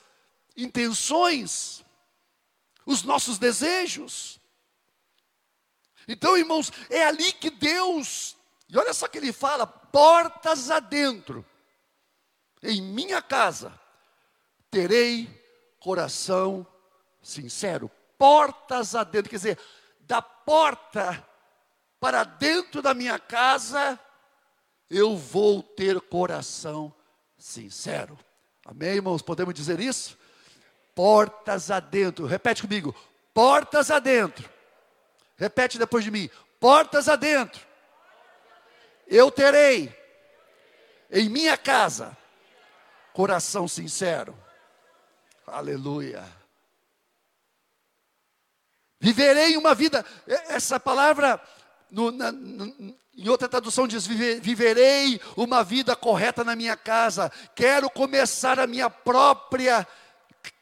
intenções, 0.57 1.85
os 2.87 3.03
nossos 3.03 3.39
desejos. 3.39 4.41
Então, 6.09 6.37
irmãos, 6.37 6.73
é 6.89 7.05
ali 7.05 7.35
que 7.35 7.51
Deus, 7.51 8.35
e 8.69 8.79
olha 8.79 8.95
só 8.95 9.07
que 9.09 9.19
ele 9.19 9.33
fala: 9.33 9.67
portas 9.67 10.71
adentro, 10.71 11.45
em 12.63 12.81
minha 12.81 13.21
casa, 13.21 13.79
terei 14.71 15.29
coração 15.79 16.67
sincero 17.21 17.91
portas 18.23 18.95
adentro, 18.95 19.29
quer 19.29 19.35
dizer, 19.35 19.59
da 20.03 20.23
porta 20.23 21.27
para 21.99 22.23
dentro 22.23 22.81
da 22.81 22.95
minha 22.95 23.19
casa, 23.19 23.99
eu 24.89 25.17
vou 25.17 25.61
ter 25.61 26.01
coração 26.03 26.95
sincero. 27.37 28.17
Amém, 28.65 28.91
irmãos? 28.91 29.23
Podemos 29.23 29.53
dizer 29.53 29.81
isso? 29.81 30.17
Portas 30.95 31.69
adentro, 31.69 32.25
repete 32.25 32.63
comigo: 32.63 32.95
portas 33.35 33.91
adentro. 33.91 34.49
Repete 35.37 35.77
depois 35.77 36.05
de 36.05 36.13
mim: 36.13 36.31
portas 36.61 37.09
adentro. 37.09 37.61
Eu 39.05 39.33
terei 39.33 39.93
em 41.11 41.29
minha 41.29 41.59
casa 41.59 42.17
coração 43.13 43.67
sincero. 43.67 44.39
Aleluia. 45.45 46.42
Viverei 49.03 49.57
uma 49.57 49.75
vida, 49.75 50.07
essa 50.49 50.79
palavra, 50.79 51.43
no, 51.91 52.13
na, 52.13 52.31
no, 52.31 52.95
em 53.17 53.29
outra 53.29 53.49
tradução 53.49 53.89
diz: 53.89 54.07
viverei 54.07 55.21
uma 55.37 55.65
vida 55.65 55.97
correta 55.97 56.45
na 56.45 56.55
minha 56.55 56.77
casa. 56.77 57.29
Quero 57.53 57.91
começar 57.91 58.61
a 58.61 58.67
minha 58.69 58.89
própria, 58.89 59.85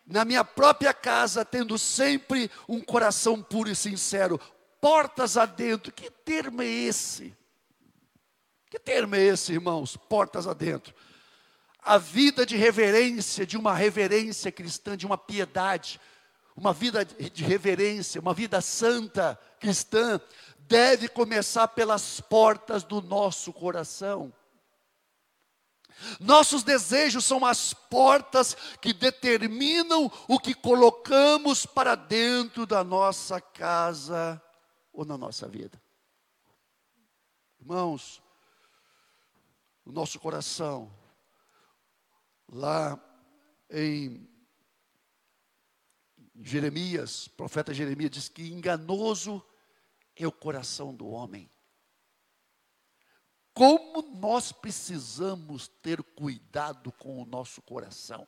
na 0.07 0.25
minha 0.25 0.43
própria 0.43 0.95
casa, 0.95 1.45
tendo 1.45 1.77
sempre 1.77 2.51
um 2.67 2.81
coração 2.81 3.43
puro 3.43 3.69
e 3.69 3.77
sincero. 3.77 4.41
Portas 4.81 5.37
adentro, 5.37 5.93
que 5.93 6.11
termo 6.11 6.63
é 6.63 6.67
esse? 6.67 7.37
Que 8.71 8.79
termo 8.79 9.17
é 9.17 9.21
esse, 9.23 9.53
irmãos? 9.53 9.99
Portas 9.99 10.47
adentro. 10.47 10.95
A 11.83 11.99
vida 11.99 12.47
de 12.47 12.57
reverência, 12.57 13.45
de 13.45 13.59
uma 13.59 13.75
reverência 13.75 14.51
cristã, 14.51 14.97
de 14.97 15.05
uma 15.05 15.19
piedade 15.19 16.01
uma 16.61 16.75
vida 16.75 17.07
de 17.07 17.43
reverência, 17.43 18.21
uma 18.21 18.35
vida 18.35 18.61
santa, 18.61 19.41
cristã, 19.59 20.21
deve 20.59 21.09
começar 21.09 21.67
pelas 21.69 22.21
portas 22.21 22.85
do 22.85 23.01
nosso 23.01 23.51
coração. 23.51 24.31
Nossos 26.21 26.63
desejos 26.63 27.25
são 27.25 27.47
as 27.47 27.73
portas 27.73 28.55
que 28.79 28.93
determinam 28.93 30.13
o 30.29 30.39
que 30.39 30.53
colocamos 30.53 31.65
para 31.65 31.95
dentro 31.95 32.67
da 32.67 32.85
nossa 32.85 33.41
casa 33.41 34.41
ou 34.93 35.07
na 35.07 35.17
nossa 35.17 35.49
vida. 35.49 35.81
Irmãos, 37.59 38.23
o 39.87 39.93
nosso 39.93 40.21
coração, 40.21 40.93
lá 42.53 43.01
em 43.71 44.29
Jeremias, 46.43 47.29
profeta 47.29 47.75
Jeremias 47.75 48.11
diz 48.11 48.29
que 48.29 48.51
enganoso 48.51 49.45
é 50.17 50.27
o 50.27 50.33
coração 50.33 50.95
do 50.95 51.09
homem. 51.09 51.51
Como 53.53 54.03
nós 54.17 54.53
precisamos 54.53 55.69
ter 55.69 56.03
cuidado 56.03 56.91
com 56.93 57.21
o 57.21 57.27
nosso 57.27 57.61
coração. 57.63 58.27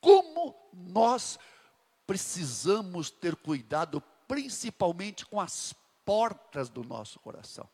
Como 0.00 0.70
nós 0.72 1.38
precisamos 2.06 3.10
ter 3.10 3.34
cuidado 3.34 4.00
principalmente 4.28 5.26
com 5.26 5.40
as 5.40 5.74
portas 6.04 6.68
do 6.68 6.84
nosso 6.84 7.18
coração. 7.18 7.68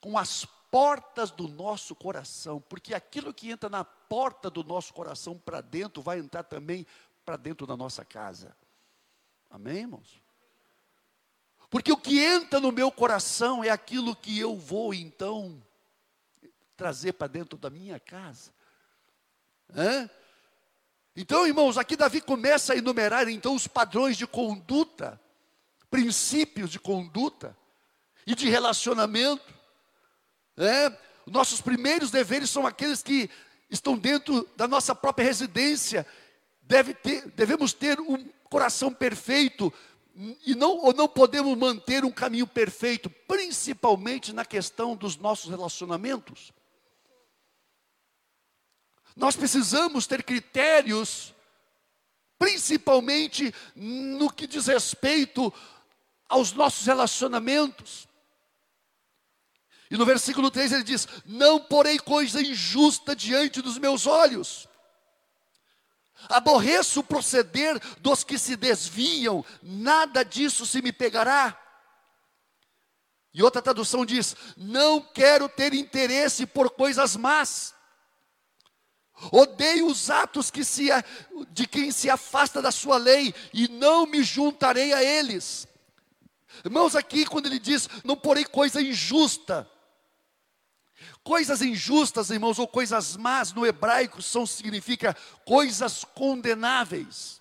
Com 0.00 0.16
as 0.16 0.46
portas 0.70 1.30
do 1.30 1.46
nosso 1.48 1.94
coração, 1.94 2.62
porque 2.62 2.94
aquilo 2.94 3.34
que 3.34 3.50
entra 3.50 3.68
na 3.68 3.84
porta 4.12 4.50
do 4.50 4.62
nosso 4.62 4.92
coração 4.92 5.38
para 5.38 5.62
dentro 5.62 6.02
vai 6.02 6.18
entrar 6.18 6.42
também 6.42 6.86
para 7.24 7.38
dentro 7.38 7.66
da 7.66 7.74
nossa 7.74 8.04
casa. 8.04 8.54
Amém, 9.50 9.78
irmãos? 9.78 10.22
Porque 11.70 11.90
o 11.90 11.96
que 11.96 12.22
entra 12.22 12.60
no 12.60 12.70
meu 12.70 12.92
coração 12.92 13.64
é 13.64 13.70
aquilo 13.70 14.14
que 14.14 14.38
eu 14.38 14.54
vou 14.54 14.92
então 14.92 15.64
trazer 16.76 17.14
para 17.14 17.26
dentro 17.26 17.56
da 17.56 17.70
minha 17.70 17.98
casa. 17.98 18.52
Hã? 19.74 20.10
Então, 21.16 21.46
irmãos, 21.46 21.78
aqui 21.78 21.96
Davi 21.96 22.20
começa 22.20 22.74
a 22.74 22.76
enumerar 22.76 23.26
então 23.30 23.54
os 23.54 23.66
padrões 23.66 24.18
de 24.18 24.26
conduta, 24.26 25.18
princípios 25.88 26.68
de 26.68 26.78
conduta 26.78 27.56
e 28.26 28.34
de 28.34 28.46
relacionamento. 28.50 29.54
É, 30.58 30.94
nossos 31.26 31.62
primeiros 31.62 32.10
deveres 32.10 32.50
são 32.50 32.66
aqueles 32.66 33.02
que 33.02 33.30
estão 33.72 33.96
dentro 33.96 34.46
da 34.56 34.68
nossa 34.68 34.94
própria 34.94 35.24
residência. 35.24 36.06
Deve 36.62 36.94
ter, 36.94 37.26
devemos 37.30 37.72
ter 37.72 37.98
um 37.98 38.28
coração 38.48 38.92
perfeito 38.92 39.72
e 40.44 40.54
não, 40.54 40.76
ou 40.76 40.92
não 40.92 41.08
podemos 41.08 41.56
manter 41.56 42.04
um 42.04 42.10
caminho 42.10 42.46
perfeito, 42.46 43.08
principalmente 43.26 44.32
na 44.32 44.44
questão 44.44 44.94
dos 44.94 45.16
nossos 45.16 45.50
relacionamentos. 45.50 46.52
Nós 49.16 49.34
precisamos 49.34 50.06
ter 50.06 50.22
critérios, 50.22 51.34
principalmente 52.38 53.54
no 53.74 54.30
que 54.30 54.46
diz 54.46 54.66
respeito 54.66 55.52
aos 56.28 56.52
nossos 56.52 56.86
relacionamentos. 56.86 58.06
E 59.92 59.96
no 59.98 60.06
versículo 60.06 60.50
3 60.50 60.72
ele 60.72 60.84
diz: 60.84 61.06
Não 61.26 61.60
porei 61.60 61.98
coisa 61.98 62.40
injusta 62.40 63.14
diante 63.14 63.60
dos 63.60 63.76
meus 63.76 64.06
olhos. 64.06 64.66
Aborreço 66.30 67.00
o 67.00 67.04
proceder 67.04 67.78
dos 67.98 68.24
que 68.24 68.38
se 68.38 68.56
desviam, 68.56 69.44
nada 69.62 70.24
disso 70.24 70.64
se 70.64 70.80
me 70.80 70.92
pegará. 70.92 71.58
E 73.34 73.42
outra 73.42 73.60
tradução 73.60 74.06
diz: 74.06 74.34
Não 74.56 74.98
quero 74.98 75.46
ter 75.46 75.74
interesse 75.74 76.46
por 76.46 76.70
coisas 76.70 77.14
más. 77.14 77.74
Odeio 79.30 79.86
os 79.88 80.08
atos 80.08 80.50
que 80.50 80.64
se, 80.64 80.88
de 81.50 81.66
quem 81.66 81.92
se 81.92 82.08
afasta 82.08 82.62
da 82.62 82.72
sua 82.72 82.96
lei, 82.96 83.34
e 83.52 83.68
não 83.68 84.06
me 84.06 84.22
juntarei 84.22 84.94
a 84.94 85.04
eles. 85.04 85.68
Irmãos, 86.64 86.96
aqui 86.96 87.26
quando 87.26 87.44
ele 87.44 87.58
diz, 87.58 87.90
não 88.02 88.16
porei 88.16 88.46
coisa 88.46 88.80
injusta. 88.80 89.68
Coisas 91.22 91.62
injustas, 91.62 92.30
irmãos, 92.30 92.58
ou 92.58 92.66
coisas 92.66 93.16
más 93.16 93.52
no 93.52 93.66
hebraico 93.66 94.20
são 94.20 94.46
significa 94.46 95.16
coisas 95.44 96.04
condenáveis. 96.04 97.40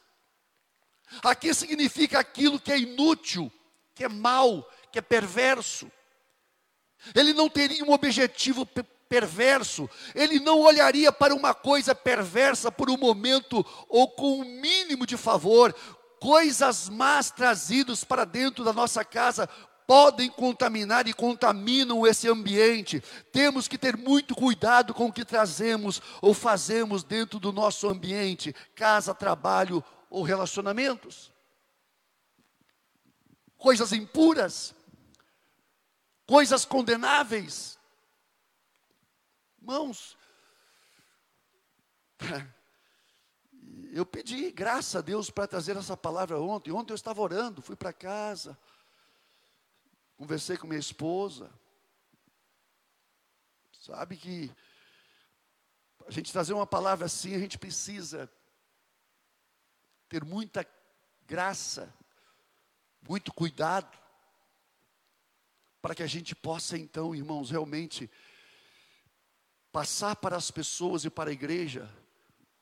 Aqui 1.23 1.53
significa 1.53 2.19
aquilo 2.19 2.59
que 2.59 2.71
é 2.71 2.79
inútil, 2.79 3.51
que 3.93 4.03
é 4.03 4.09
mal, 4.09 4.67
que 4.91 4.99
é 4.99 5.01
perverso. 5.01 5.91
Ele 7.15 7.33
não 7.33 7.49
teria 7.49 7.83
um 7.83 7.91
objetivo 7.91 8.67
perverso, 9.09 9.89
ele 10.15 10.39
não 10.39 10.59
olharia 10.59 11.11
para 11.11 11.35
uma 11.35 11.53
coisa 11.53 11.93
perversa 11.93 12.71
por 12.71 12.89
um 12.89 12.97
momento 12.97 13.65
ou 13.89 14.07
com 14.09 14.39
um 14.39 14.45
mínimo 14.45 15.05
de 15.05 15.17
favor. 15.17 15.75
Coisas 16.19 16.87
más 16.87 17.31
trazidas 17.31 18.03
para 18.03 18.23
dentro 18.23 18.63
da 18.63 18.71
nossa 18.71 19.03
casa 19.03 19.49
podem 19.87 20.29
contaminar 20.29 21.07
e 21.07 21.13
contaminam 21.13 22.05
esse 22.07 22.27
ambiente. 22.29 23.01
Temos 23.31 23.67
que 23.67 23.77
ter 23.77 23.97
muito 23.97 24.35
cuidado 24.35 24.93
com 24.93 25.07
o 25.07 25.13
que 25.13 25.25
trazemos 25.25 26.01
ou 26.21 26.33
fazemos 26.33 27.03
dentro 27.03 27.39
do 27.39 27.51
nosso 27.51 27.89
ambiente, 27.89 28.53
casa, 28.75 29.13
trabalho 29.13 29.83
ou 30.09 30.23
relacionamentos. 30.23 31.31
Coisas 33.57 33.91
impuras, 33.91 34.73
coisas 36.25 36.65
condenáveis, 36.65 37.79
Irmãos, 39.61 40.17
eu 43.93 44.03
pedi 44.03 44.51
graça 44.51 44.97
a 44.97 45.01
Deus 45.01 45.29
para 45.29 45.47
trazer 45.47 45.77
essa 45.77 45.95
palavra 45.95 46.41
ontem. 46.41 46.71
Ontem 46.71 46.93
eu 46.93 46.95
estava 46.95 47.21
orando, 47.21 47.61
fui 47.61 47.75
para 47.75 47.93
casa, 47.93 48.57
conversei 50.21 50.55
com 50.55 50.67
minha 50.67 50.79
esposa. 50.79 51.51
Sabe 53.73 54.15
que 54.15 54.51
a 56.05 56.11
gente 56.11 56.31
trazer 56.31 56.53
uma 56.53 56.67
palavra 56.67 57.07
assim, 57.07 57.33
a 57.33 57.39
gente 57.39 57.57
precisa 57.57 58.31
ter 60.07 60.23
muita 60.23 60.63
graça, 61.25 61.91
muito 63.09 63.33
cuidado, 63.33 63.97
para 65.81 65.95
que 65.95 66.03
a 66.03 66.07
gente 66.07 66.35
possa 66.35 66.77
então, 66.77 67.15
irmãos, 67.15 67.49
realmente 67.49 68.07
passar 69.71 70.15
para 70.17 70.37
as 70.37 70.51
pessoas 70.51 71.03
e 71.03 71.09
para 71.09 71.31
a 71.31 71.33
igreja 71.33 71.91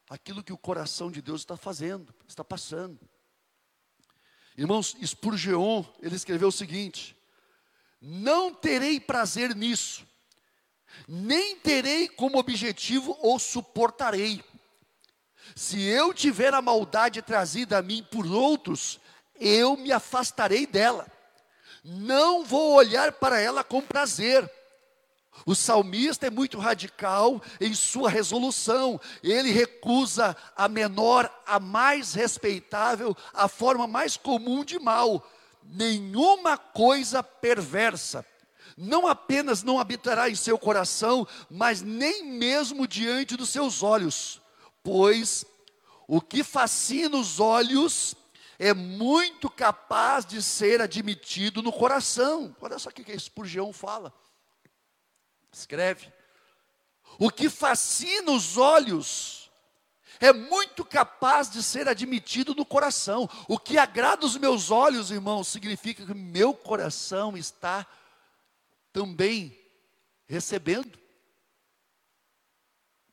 aquilo 0.10 0.42
que 0.42 0.54
o 0.54 0.58
coração 0.58 1.12
de 1.12 1.22
Deus 1.22 1.42
está 1.42 1.58
fazendo, 1.58 2.16
está 2.26 2.42
passando. 2.42 2.98
Irmãos, 4.56 4.96
Spurgeon, 5.06 5.84
ele 6.00 6.16
escreveu 6.16 6.48
o 6.48 6.54
seguinte: 6.54 7.19
Não 8.02 8.54
terei 8.54 9.00
prazer 9.00 9.56
nisso, 9.56 10.06
nem 11.08 11.58
terei 11.58 12.08
como 12.08 12.38
objetivo 12.38 13.18
ou 13.22 13.38
suportarei. 13.38 14.44
Se 15.56 15.82
eu 15.82 16.14
tiver 16.14 16.54
a 16.54 16.62
maldade 16.62 17.22
trazida 17.22 17.80
a 17.80 17.82
mim 17.82 18.06
por 18.10 18.26
outros, 18.26 19.00
eu 19.40 19.76
me 19.76 19.92
afastarei 19.92 20.66
dela. 20.66 21.08
Não 21.84 22.44
vou 22.44 22.74
olhar 22.74 23.12
para 23.14 23.40
ela 23.40 23.64
com 23.64 23.82
prazer 23.82 24.50
o 25.46 25.56
salmista 25.56 26.28
é 26.28 26.30
muito 26.30 26.58
radical 26.60 27.42
em 27.60 27.74
sua 27.74 28.10
resolução. 28.10 29.00
Ele 29.24 29.52
recusa 29.52 30.36
a 30.56 30.68
menor, 30.68 31.32
a 31.46 31.60
mais 31.60 32.14
respeitável, 32.14 33.16
a 33.34 33.48
forma 33.48 33.88
mais 33.88 34.18
comum 34.18 34.64
de 34.64 34.80
mal. 34.80 35.26
Nenhuma 35.72 36.58
coisa 36.58 37.22
perversa. 37.22 38.26
Não 38.76 39.06
apenas 39.06 39.62
não 39.62 39.80
habitará 39.80 40.28
em 40.28 40.36
seu 40.36 40.58
coração, 40.58 41.28
mas 41.48 41.82
nem 41.84 42.26
mesmo 42.26 42.88
diante 42.88 43.38
dos 43.38 43.50
seus 43.50 43.84
olhos. 43.84 44.42
Pois 44.82 45.46
o 46.08 46.20
que 46.20 46.44
fascina 46.44 47.16
os 47.16 47.40
olhos 47.40 48.16
é 48.58 48.74
muito 48.74 49.48
capaz 49.48 50.26
de 50.26 50.42
ser 50.42 50.82
admitido 50.82 51.62
no 51.62 51.72
coração. 51.72 52.56
Olha 52.60 52.80
só 52.80 52.90
o 52.90 52.92
que 52.92 53.18
Spurgeon 53.20 53.72
fala. 53.72 54.12
Escreve. 55.54 56.12
O 57.20 57.30
que 57.30 57.48
fascina 57.48 58.32
os 58.32 58.58
olhos 58.58 59.39
é 60.20 60.34
muito 60.34 60.84
capaz 60.84 61.50
de 61.50 61.64
ser 61.64 61.88
admitido 61.88 62.54
no 62.54 62.66
coração. 62.66 63.30
O 63.48 63.58
que 63.58 63.78
agrada 63.78 64.26
os 64.26 64.36
meus 64.36 64.70
olhos, 64.70 65.12
irmãos, 65.12 65.48
significa 65.48 66.06
que 66.06 66.14
meu 66.14 66.54
coração 66.54 67.38
está 67.38 67.88
também 68.92 69.58
recebendo, 70.28 71.00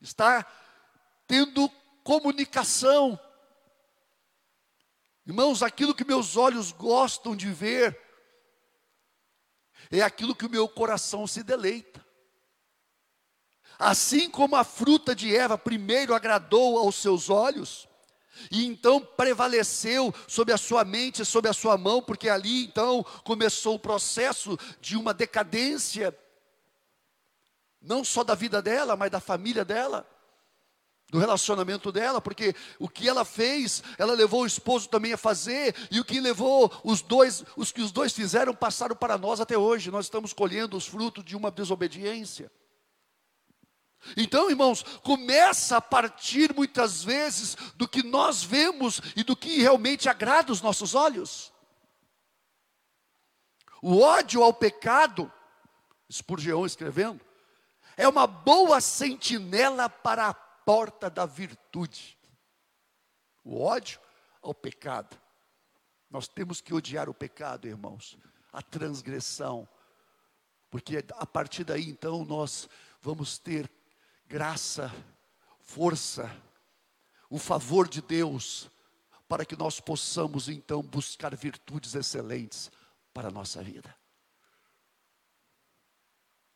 está 0.01 0.45
tendo 1.27 1.69
comunicação. 2.03 3.19
Irmãos, 5.27 5.63
aquilo 5.63 5.95
que 5.95 6.05
meus 6.05 6.37
olhos 6.37 6.71
gostam 6.73 7.35
de 7.35 7.53
ver, 7.53 8.01
é 9.91 10.01
aquilo 10.03 10.35
que 10.35 10.47
o 10.47 10.51
meu 10.51 10.69
coração 10.69 11.27
se 11.27 11.43
deleita. 11.43 12.06
Assim 13.79 14.31
como 14.31 14.57
a 14.57 14.65
fruta 14.65 15.15
de 15.15 15.35
Eva 15.35 15.59
primeiro 15.59 16.15
agradou 16.15 16.79
aos 16.79 16.97
seus 16.97 17.29
olhos, 17.29 17.87
e 18.51 18.67
então 18.67 19.01
prevaleceu 19.01 20.15
sobre 20.29 20.53
a 20.53 20.59
sua 20.59 20.85
mente, 20.85 21.25
sobre 21.25 21.51
a 21.51 21.55
sua 21.55 21.77
mão, 21.77 22.03
porque 22.03 22.29
ali 22.29 22.65
então 22.65 23.05
começou 23.25 23.77
o 23.77 23.79
processo 23.79 24.59
de 24.81 24.97
uma 24.97 25.13
decadência, 25.13 26.17
não 27.81 28.05
só 28.05 28.25
da 28.25 28.35
vida 28.35 28.61
dela, 28.61 28.97
mas 28.97 29.11
da 29.11 29.21
família 29.21 29.65
dela, 29.65 30.07
do 31.11 31.19
relacionamento 31.19 31.93
dela, 31.93 32.21
porque 32.21 32.55
o 32.79 32.89
que 32.89 33.09
ela 33.09 33.25
fez, 33.25 33.83
ela 33.97 34.13
levou 34.13 34.43
o 34.43 34.47
esposo 34.47 34.89
também 34.89 35.13
a 35.13 35.19
fazer, 35.19 35.75
e 35.91 36.01
o 36.01 36.05
que 36.05 36.21
levou 36.21 36.71
os 36.83 37.01
dois, 37.01 37.45
os 37.57 37.71
que 37.71 37.81
os 37.81 37.93
dois 37.93 38.13
fizeram 38.13 38.55
passaram 38.55 38.97
para 38.97 39.17
nós 39.17 39.41
até 39.41 39.57
hoje. 39.57 39.91
Nós 39.91 40.07
estamos 40.07 40.33
colhendo 40.33 40.77
os 40.77 40.87
frutos 40.87 41.25
de 41.25 41.37
uma 41.37 41.51
desobediência. 41.51 42.51
Então, 44.17 44.51
irmãos, 44.51 44.83
começa 45.03 45.79
a 45.79 45.81
partir 45.81 46.55
muitas 46.55 47.03
vezes 47.03 47.57
do 47.77 47.89
que 47.89 48.03
nós 48.03 48.43
vemos 48.43 49.01
e 49.17 49.23
do 49.23 49.37
que 49.37 49.61
realmente 49.61 50.09
agrada 50.09 50.53
os 50.53 50.61
nossos 50.61 50.95
olhos. 50.95 51.53
o 53.83 54.01
ódio 54.01 54.43
ao 54.43 54.53
pecado, 54.53 55.33
Spurgeon 56.11 56.67
escrevendo, 56.67 57.25
é 57.97 58.07
uma 58.09 58.27
boa 58.27 58.81
sentinela 58.81 59.89
para 59.89 60.29
a 60.29 60.35
porta 60.35 61.09
da 61.09 61.25
virtude. 61.25 62.19
O 63.45 63.63
ódio 63.63 64.01
ao 64.43 64.53
pecado. 64.55 65.17
Nós 66.11 66.29
temos 66.29 66.61
que 66.61 66.75
odiar 66.75 67.09
o 67.09 67.15
pecado, 67.15 67.67
irmãos, 67.67 68.19
a 68.53 68.63
transgressão, 68.63 69.69
porque 70.71 71.05
a 71.17 71.27
partir 71.27 71.65
daí 71.65 71.89
então 71.89 72.25
nós 72.25 72.69
vamos 73.01 73.39
ter 73.39 73.71
graça, 74.29 74.93
força, 75.61 76.31
o 77.31 77.39
favor 77.39 77.89
de 77.89 78.01
Deus, 78.01 78.71
para 79.29 79.45
que 79.45 79.57
nós 79.57 79.81
possamos 79.81 80.49
então 80.49 80.83
buscar 80.83 81.35
virtudes 81.35 81.95
excelentes 81.95 82.71
para 83.13 83.29
a 83.29 83.33
nossa 83.33 83.63
vida. 83.63 83.95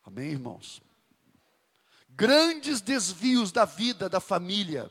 Amém, 0.05 0.31
irmãos? 0.31 0.81
Grandes 2.09 2.81
desvios 2.81 3.53
da 3.53 3.65
vida 3.65 4.09
da 4.09 4.21
família 4.21 4.91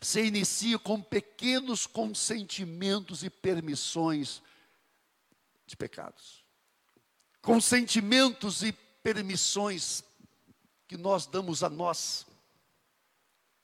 se 0.00 0.22
iniciam 0.22 0.78
com 0.78 1.00
pequenos 1.00 1.86
consentimentos 1.86 3.22
e 3.22 3.30
permissões 3.30 4.42
de 5.66 5.76
pecados. 5.76 6.44
Consentimentos 7.40 8.62
e 8.62 8.72
permissões 8.72 10.02
que 10.86 10.96
nós 10.96 11.26
damos 11.26 11.62
a 11.62 11.68
nós, 11.68 12.26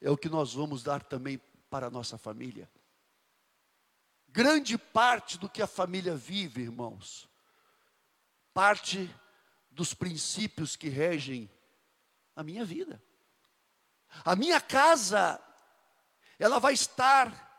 é 0.00 0.10
o 0.10 0.16
que 0.16 0.28
nós 0.28 0.54
vamos 0.54 0.82
dar 0.82 1.02
também 1.02 1.38
para 1.70 1.86
a 1.86 1.90
nossa 1.90 2.18
família. 2.18 2.70
Grande 4.28 4.76
parte 4.76 5.38
do 5.38 5.48
que 5.48 5.62
a 5.62 5.66
família 5.66 6.16
vive, 6.16 6.62
irmãos, 6.62 7.28
parte 8.52 9.14
dos 9.70 9.94
princípios 9.94 10.74
que 10.74 10.88
regem 10.88 11.50
a 12.34 12.42
minha 12.42 12.64
vida. 12.64 13.02
A 14.24 14.34
minha 14.36 14.60
casa, 14.60 15.40
ela 16.38 16.58
vai 16.58 16.74
estar 16.74 17.50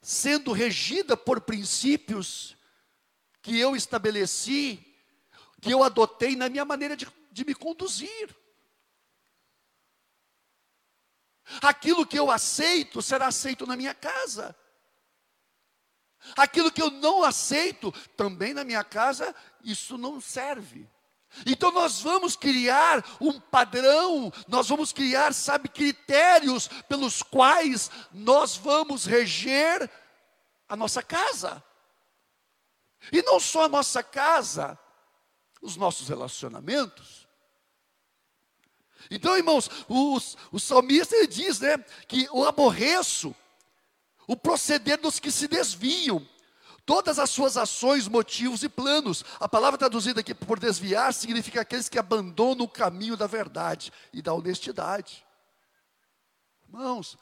sendo 0.00 0.52
regida 0.52 1.16
por 1.16 1.40
princípios 1.40 2.56
que 3.40 3.58
eu 3.58 3.74
estabeleci, 3.74 4.84
que 5.60 5.70
eu 5.70 5.82
adotei 5.82 6.36
na 6.36 6.48
minha 6.48 6.64
maneira 6.64 6.96
de, 6.96 7.06
de 7.30 7.44
me 7.44 7.54
conduzir. 7.54 8.36
Aquilo 11.62 12.06
que 12.06 12.18
eu 12.18 12.30
aceito 12.30 13.02
será 13.02 13.26
aceito 13.26 13.66
na 13.66 13.76
minha 13.76 13.94
casa. 13.94 14.56
Aquilo 16.36 16.72
que 16.72 16.80
eu 16.80 16.90
não 16.90 17.22
aceito 17.22 17.92
também 18.16 18.54
na 18.54 18.64
minha 18.64 18.82
casa, 18.82 19.34
isso 19.62 19.98
não 19.98 20.20
serve. 20.20 20.88
Então 21.44 21.70
nós 21.72 22.00
vamos 22.00 22.36
criar 22.36 23.04
um 23.20 23.40
padrão, 23.40 24.32
nós 24.46 24.68
vamos 24.68 24.92
criar, 24.92 25.34
sabe, 25.34 25.68
critérios 25.68 26.68
pelos 26.88 27.22
quais 27.22 27.90
nós 28.12 28.56
vamos 28.56 29.04
reger 29.04 29.90
a 30.68 30.76
nossa 30.76 31.02
casa. 31.02 31.62
E 33.12 33.20
não 33.22 33.40
só 33.40 33.64
a 33.64 33.68
nossa 33.68 34.02
casa, 34.02 34.78
os 35.60 35.76
nossos 35.76 36.08
relacionamentos. 36.08 37.23
Então, 39.10 39.36
irmãos, 39.36 39.70
o, 39.88 40.18
o 40.52 40.58
salmista 40.58 41.26
diz 41.26 41.60
né, 41.60 41.78
que 42.08 42.28
o 42.32 42.44
aborreço, 42.44 43.34
o 44.26 44.36
proceder 44.36 44.98
dos 44.98 45.18
que 45.18 45.30
se 45.30 45.46
desviam, 45.46 46.26
todas 46.86 47.18
as 47.18 47.30
suas 47.30 47.56
ações, 47.56 48.08
motivos 48.08 48.62
e 48.62 48.68
planos. 48.68 49.24
A 49.40 49.48
palavra 49.48 49.78
traduzida 49.78 50.20
aqui 50.20 50.34
por 50.34 50.58
desviar 50.58 51.12
significa 51.12 51.60
aqueles 51.60 51.88
que 51.88 51.98
abandonam 51.98 52.64
o 52.64 52.68
caminho 52.68 53.16
da 53.16 53.26
verdade 53.26 53.92
e 54.12 54.20
da 54.20 54.32
honestidade. 54.32 55.24
Irmãos, 56.68 57.16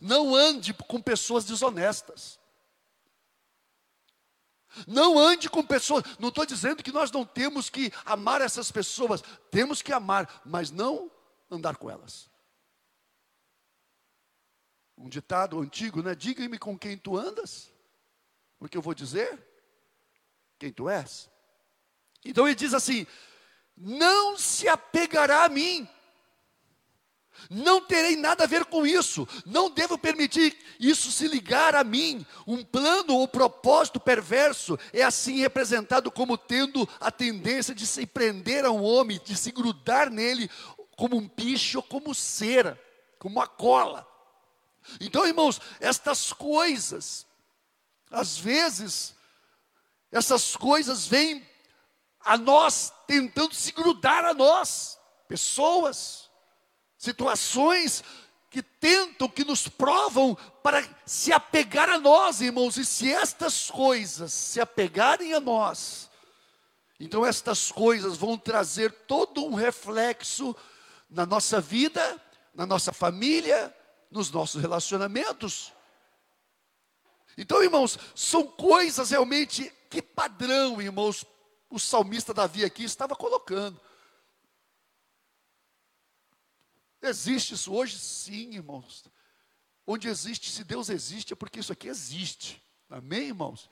não 0.00 0.34
ande 0.34 0.74
com 0.74 1.00
pessoas 1.00 1.44
desonestas. 1.44 2.37
Não 4.86 5.18
ande 5.18 5.48
com 5.48 5.64
pessoas. 5.64 6.04
Não 6.18 6.28
estou 6.28 6.46
dizendo 6.46 6.82
que 6.82 6.92
nós 6.92 7.10
não 7.10 7.24
temos 7.24 7.68
que 7.70 7.92
amar 8.04 8.40
essas 8.40 8.70
pessoas. 8.70 9.22
Temos 9.50 9.82
que 9.82 9.92
amar, 9.92 10.42
mas 10.44 10.70
não 10.70 11.10
andar 11.50 11.76
com 11.76 11.90
elas. 11.90 12.30
Um 14.96 15.08
ditado 15.08 15.60
antigo, 15.60 16.02
né? 16.02 16.14
Diga-me 16.14 16.58
com 16.58 16.76
quem 16.76 16.98
tu 16.98 17.16
andas, 17.16 17.72
porque 18.58 18.76
eu 18.76 18.82
vou 18.82 18.94
dizer 18.94 19.38
quem 20.58 20.72
tu 20.72 20.88
és. 20.88 21.30
Então 22.24 22.46
ele 22.46 22.56
diz 22.56 22.74
assim: 22.74 23.06
não 23.76 24.36
se 24.36 24.68
apegará 24.68 25.44
a 25.44 25.48
mim. 25.48 25.88
Não 27.50 27.80
terei 27.80 28.16
nada 28.16 28.44
a 28.44 28.46
ver 28.46 28.64
com 28.66 28.86
isso. 28.86 29.26
Não 29.46 29.70
devo 29.70 29.96
permitir 29.96 30.56
isso 30.78 31.10
se 31.10 31.26
ligar 31.26 31.74
a 31.74 31.84
mim. 31.84 32.26
Um 32.46 32.64
plano 32.64 33.14
ou 33.14 33.28
propósito 33.28 33.98
perverso 33.98 34.78
é 34.92 35.02
assim 35.02 35.38
representado 35.38 36.10
como 36.10 36.36
tendo 36.36 36.88
a 37.00 37.10
tendência 37.10 37.74
de 37.74 37.86
se 37.86 38.06
prender 38.06 38.64
a 38.64 38.70
um 38.70 38.82
homem, 38.82 39.20
de 39.24 39.36
se 39.36 39.50
grudar 39.50 40.10
nele 40.10 40.50
como 40.96 41.16
um 41.16 41.28
bicho 41.28 41.78
ou 41.78 41.82
como 41.82 42.14
cera, 42.14 42.80
como 43.18 43.36
uma 43.36 43.46
cola. 43.46 44.06
Então, 45.00 45.26
irmãos, 45.26 45.60
estas 45.80 46.32
coisas, 46.32 47.26
às 48.10 48.36
vezes, 48.38 49.14
essas 50.10 50.56
coisas 50.56 51.06
vêm 51.06 51.46
a 52.20 52.36
nós 52.36 52.92
tentando 53.06 53.54
se 53.54 53.72
grudar 53.72 54.24
a 54.24 54.34
nós, 54.34 54.98
pessoas 55.26 56.27
situações 56.98 58.02
que 58.50 58.62
tentam, 58.62 59.28
que 59.28 59.44
nos 59.44 59.68
provam 59.68 60.36
para 60.62 60.86
se 61.06 61.32
apegar 61.32 61.88
a 61.88 61.98
nós, 61.98 62.40
irmãos, 62.40 62.76
e 62.76 62.84
se 62.84 63.12
estas 63.12 63.70
coisas 63.70 64.32
se 64.32 64.60
apegarem 64.60 65.32
a 65.32 65.40
nós, 65.40 66.10
então 66.98 67.24
estas 67.24 67.70
coisas 67.70 68.16
vão 68.16 68.36
trazer 68.36 68.90
todo 69.06 69.44
um 69.44 69.54
reflexo 69.54 70.56
na 71.08 71.24
nossa 71.24 71.60
vida, 71.60 72.20
na 72.52 72.66
nossa 72.66 72.92
família, 72.92 73.74
nos 74.10 74.30
nossos 74.30 74.60
relacionamentos. 74.60 75.72
Então, 77.36 77.62
irmãos, 77.62 77.96
são 78.16 78.44
coisas 78.44 79.10
realmente 79.10 79.72
que 79.88 80.02
padrão, 80.02 80.82
irmãos, 80.82 81.24
o 81.70 81.78
salmista 81.78 82.34
Davi 82.34 82.64
aqui 82.64 82.82
estava 82.82 83.14
colocando. 83.14 83.80
Existe 87.02 87.54
isso 87.54 87.72
hoje? 87.72 87.98
Sim, 87.98 88.54
irmãos. 88.54 89.04
Onde 89.86 90.08
existe, 90.08 90.50
se 90.50 90.64
Deus 90.64 90.88
existe, 90.88 91.32
é 91.32 91.36
porque 91.36 91.60
isso 91.60 91.72
aqui 91.72 91.88
existe. 91.88 92.62
Amém, 92.90 93.28
irmãos? 93.28 93.70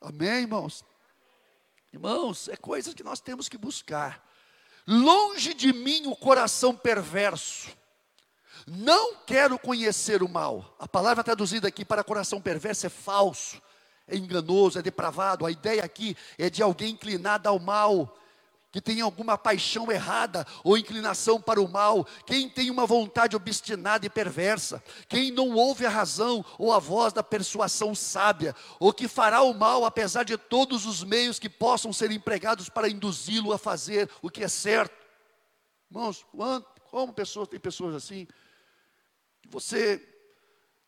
Amém, 0.00 0.42
irmãos? 0.42 0.84
Irmãos, 1.92 2.48
é 2.48 2.56
coisa 2.56 2.92
que 2.92 3.02
nós 3.02 3.20
temos 3.20 3.48
que 3.48 3.56
buscar. 3.56 4.22
Longe 4.86 5.54
de 5.54 5.72
mim 5.72 6.06
o 6.06 6.16
coração 6.16 6.76
perverso. 6.76 7.70
Não 8.66 9.16
quero 9.24 9.58
conhecer 9.58 10.22
o 10.22 10.28
mal. 10.28 10.76
A 10.78 10.88
palavra 10.88 11.24
traduzida 11.24 11.68
aqui 11.68 11.84
para 11.84 12.04
coração 12.04 12.40
perverso 12.40 12.86
é 12.86 12.88
falso, 12.88 13.60
é 14.06 14.16
enganoso, 14.16 14.78
é 14.78 14.82
depravado. 14.82 15.46
A 15.46 15.50
ideia 15.50 15.84
aqui 15.84 16.16
é 16.38 16.50
de 16.50 16.62
alguém 16.62 16.92
inclinado 16.92 17.48
ao 17.48 17.58
mal, 17.58 18.18
que 18.74 18.80
tem 18.80 19.00
alguma 19.00 19.38
paixão 19.38 19.92
errada 19.92 20.44
ou 20.64 20.76
inclinação 20.76 21.40
para 21.40 21.62
o 21.62 21.68
mal, 21.68 22.04
quem 22.26 22.48
tem 22.48 22.72
uma 22.72 22.84
vontade 22.84 23.36
obstinada 23.36 24.04
e 24.04 24.10
perversa, 24.10 24.82
quem 25.08 25.30
não 25.30 25.52
ouve 25.52 25.86
a 25.86 25.88
razão 25.88 26.44
ou 26.58 26.72
a 26.72 26.80
voz 26.80 27.12
da 27.12 27.22
persuasão 27.22 27.94
sábia, 27.94 28.52
ou 28.80 28.92
que 28.92 29.06
fará 29.06 29.42
o 29.42 29.54
mal 29.54 29.84
apesar 29.84 30.24
de 30.24 30.36
todos 30.36 30.86
os 30.86 31.04
meios 31.04 31.38
que 31.38 31.48
possam 31.48 31.92
ser 31.92 32.10
empregados 32.10 32.68
para 32.68 32.88
induzi-lo 32.88 33.52
a 33.52 33.58
fazer 33.58 34.10
o 34.20 34.28
que 34.28 34.42
é 34.42 34.48
certo. 34.48 35.06
Irmãos, 35.88 36.26
como 36.90 37.12
pessoas, 37.12 37.46
tem 37.46 37.60
pessoas 37.60 37.94
assim, 37.94 38.26
que 39.40 39.48
você 39.50 40.13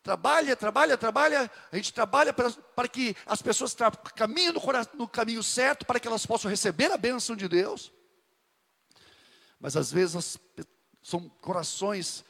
Trabalha, 0.07 0.55
trabalha, 0.55 0.97
trabalha. 0.97 1.51
A 1.69 1.75
gente 1.75 1.93
trabalha 1.93 2.31
para, 2.31 2.49
para 2.49 2.87
que 2.87 3.13
as 3.25 3.41
pessoas 3.41 3.75
caminhem 4.15 4.53
no, 4.53 4.61
no 4.93 5.05
caminho 5.05 5.43
certo, 5.43 5.85
para 5.85 5.99
que 5.99 6.07
elas 6.07 6.25
possam 6.25 6.49
receber 6.49 6.89
a 6.93 6.97
bênção 6.97 7.35
de 7.35 7.45
Deus. 7.45 7.91
Mas 9.59 9.75
às 9.75 9.91
vezes 9.91 10.39
são 11.03 11.27
corações 11.41 12.23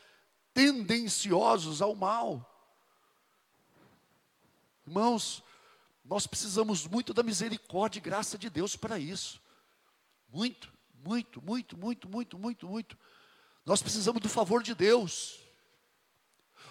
tendenciosos 0.55 1.79
ao 1.79 1.93
mal. 1.93 2.51
Irmãos, 4.87 5.43
nós 6.03 6.25
precisamos 6.25 6.87
muito 6.87 7.13
da 7.13 7.21
misericórdia 7.21 7.99
e 7.99 8.01
graça 8.01 8.39
de 8.39 8.49
Deus 8.49 8.75
para 8.75 8.97
isso. 8.97 9.39
Muito, 10.27 10.73
muito, 10.95 11.43
muito, 11.43 11.77
muito, 11.77 12.09
muito, 12.09 12.39
muito, 12.39 12.67
muito. 12.67 12.97
Nós 13.63 13.83
precisamos 13.83 14.19
do 14.19 14.29
favor 14.29 14.63
de 14.63 14.73
Deus. 14.73 15.45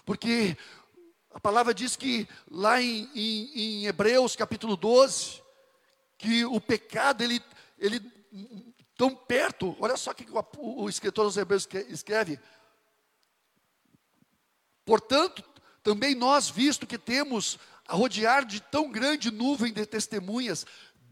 Porque 0.06 0.56
A 1.36 1.40
palavra 1.40 1.74
diz 1.74 1.96
que 1.96 2.26
lá 2.50 2.80
em, 2.80 3.10
em, 3.14 3.60
em 3.60 3.86
Hebreus 3.86 4.34
capítulo 4.34 4.74
12, 4.74 5.42
que 6.16 6.46
o 6.46 6.58
pecado, 6.58 7.22
ele, 7.22 7.42
ele 7.78 8.00
tão 8.96 9.14
perto, 9.14 9.76
olha 9.78 9.98
só 9.98 10.12
o 10.12 10.14
que 10.14 10.26
o, 10.30 10.84
o 10.84 10.88
escritor 10.88 11.26
dos 11.26 11.36
Hebreus 11.36 11.68
escreve. 11.90 12.40
Portanto, 14.82 15.44
também 15.82 16.14
nós, 16.14 16.48
visto 16.48 16.86
que 16.86 16.96
temos 16.96 17.58
a 17.86 17.94
rodear 17.94 18.46
de 18.46 18.58
tão 18.58 18.90
grande 18.90 19.30
nuvem 19.30 19.74
de 19.74 19.84
testemunhas, 19.84 20.64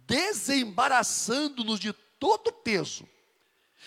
desembaraçando-nos 0.07 1.79
de 1.79 1.93
todo 2.19 2.51
peso 2.51 3.07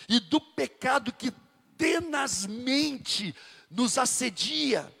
e 0.08 0.20
do 0.20 0.40
pecado 0.40 1.12
que 1.12 1.32
tenazmente 1.76 3.34
nos 3.68 3.98
assedia. 3.98 4.96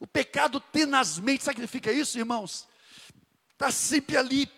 O 0.00 0.06
pecado 0.06 0.58
tenazmente, 0.58 1.44
sabe 1.44 1.52
o 1.52 1.54
que 1.60 1.68
significa 1.68 1.92
isso, 1.92 2.18
irmãos? 2.18 2.66
Está 3.52 3.70
sempre 3.70 4.16
ali, 4.16 4.50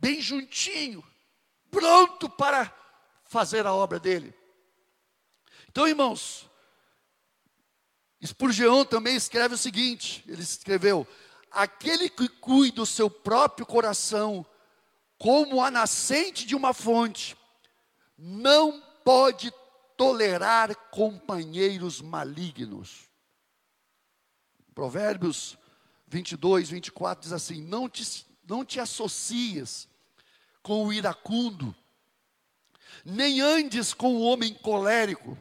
bem 0.00 0.20
juntinho, 0.20 1.04
pronto 1.70 2.28
para 2.28 2.74
fazer 3.26 3.66
a 3.66 3.74
obra 3.74 4.00
dele. 4.00 4.34
Então, 5.68 5.86
irmãos, 5.86 6.50
Spurgeon 8.24 8.84
também 8.84 9.14
escreve 9.14 9.54
o 9.54 9.58
seguinte: 9.58 10.24
ele 10.26 10.42
escreveu: 10.42 11.06
aquele 11.50 12.08
que 12.08 12.28
cuida 12.28 12.76
do 12.76 12.86
seu 12.86 13.10
próprio 13.10 13.66
coração 13.66 14.46
como 15.18 15.62
a 15.62 15.70
nascente 15.70 16.44
de 16.44 16.56
uma 16.56 16.74
fonte, 16.74 17.36
não 18.18 18.80
pode 19.04 19.52
tolerar 20.02 20.74
companheiros 20.90 22.00
malignos. 22.00 23.08
Provérbios 24.74 25.56
22, 26.08 26.70
24 26.70 27.22
diz 27.22 27.32
assim: 27.32 27.62
Não 27.62 27.88
te, 27.88 28.26
não 28.44 28.64
te 28.64 28.80
associes 28.80 29.88
com 30.60 30.84
o 30.84 30.92
iracundo, 30.92 31.72
nem 33.04 33.40
andes 33.40 33.94
com 33.94 34.16
o 34.16 34.22
homem 34.22 34.52
colérico, 34.52 35.38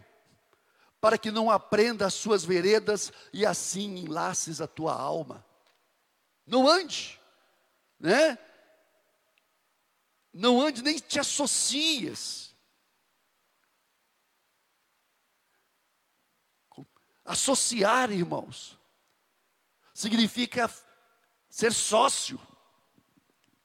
para 1.00 1.18
que 1.18 1.32
não 1.32 1.50
aprenda 1.50 2.06
as 2.06 2.14
suas 2.14 2.46
veredas 2.46 3.12
e 3.34 3.44
assim 3.44 3.98
enlaces 3.98 4.62
a 4.62 4.68
tua 4.68 4.94
alma. 4.94 5.44
Não 6.46 6.68
ande, 6.68 7.20
né? 8.00 8.38
Não 10.32 10.62
ande 10.62 10.84
nem 10.84 11.00
te 11.00 11.20
associes. 11.20 12.51
Associar, 17.24 18.12
irmãos, 18.12 18.78
significa 19.94 20.70
ser 21.50 21.74
sócio, 21.74 22.40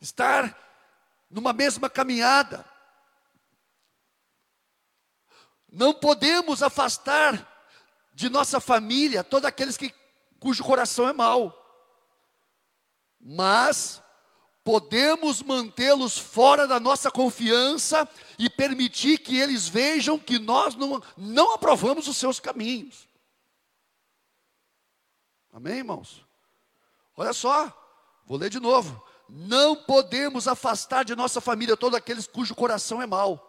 estar 0.00 0.56
numa 1.30 1.52
mesma 1.52 1.88
caminhada. 1.88 2.64
Não 5.70 5.92
podemos 5.92 6.62
afastar 6.62 7.52
de 8.12 8.28
nossa 8.28 8.60
família 8.60 9.22
todos 9.22 9.46
aqueles 9.46 9.76
que, 9.76 9.94
cujo 10.38 10.64
coração 10.64 11.08
é 11.08 11.12
mau, 11.12 11.54
mas 13.20 14.02
podemos 14.64 15.42
mantê-los 15.42 16.18
fora 16.18 16.66
da 16.66 16.80
nossa 16.80 17.10
confiança 17.10 18.08
e 18.38 18.50
permitir 18.50 19.18
que 19.18 19.38
eles 19.38 19.68
vejam 19.68 20.18
que 20.18 20.38
nós 20.38 20.74
não, 20.74 21.02
não 21.16 21.54
aprovamos 21.54 22.08
os 22.08 22.16
seus 22.16 22.40
caminhos. 22.40 23.05
Amém, 25.56 25.78
irmãos? 25.78 26.22
Olha 27.16 27.32
só, 27.32 27.72
vou 28.26 28.36
ler 28.36 28.50
de 28.50 28.60
novo. 28.60 29.02
Não 29.26 29.74
podemos 29.74 30.46
afastar 30.46 31.02
de 31.02 31.16
nossa 31.16 31.40
família 31.40 31.78
todos 31.78 31.96
aqueles 31.96 32.26
cujo 32.26 32.54
coração 32.54 33.00
é 33.00 33.06
mau, 33.06 33.42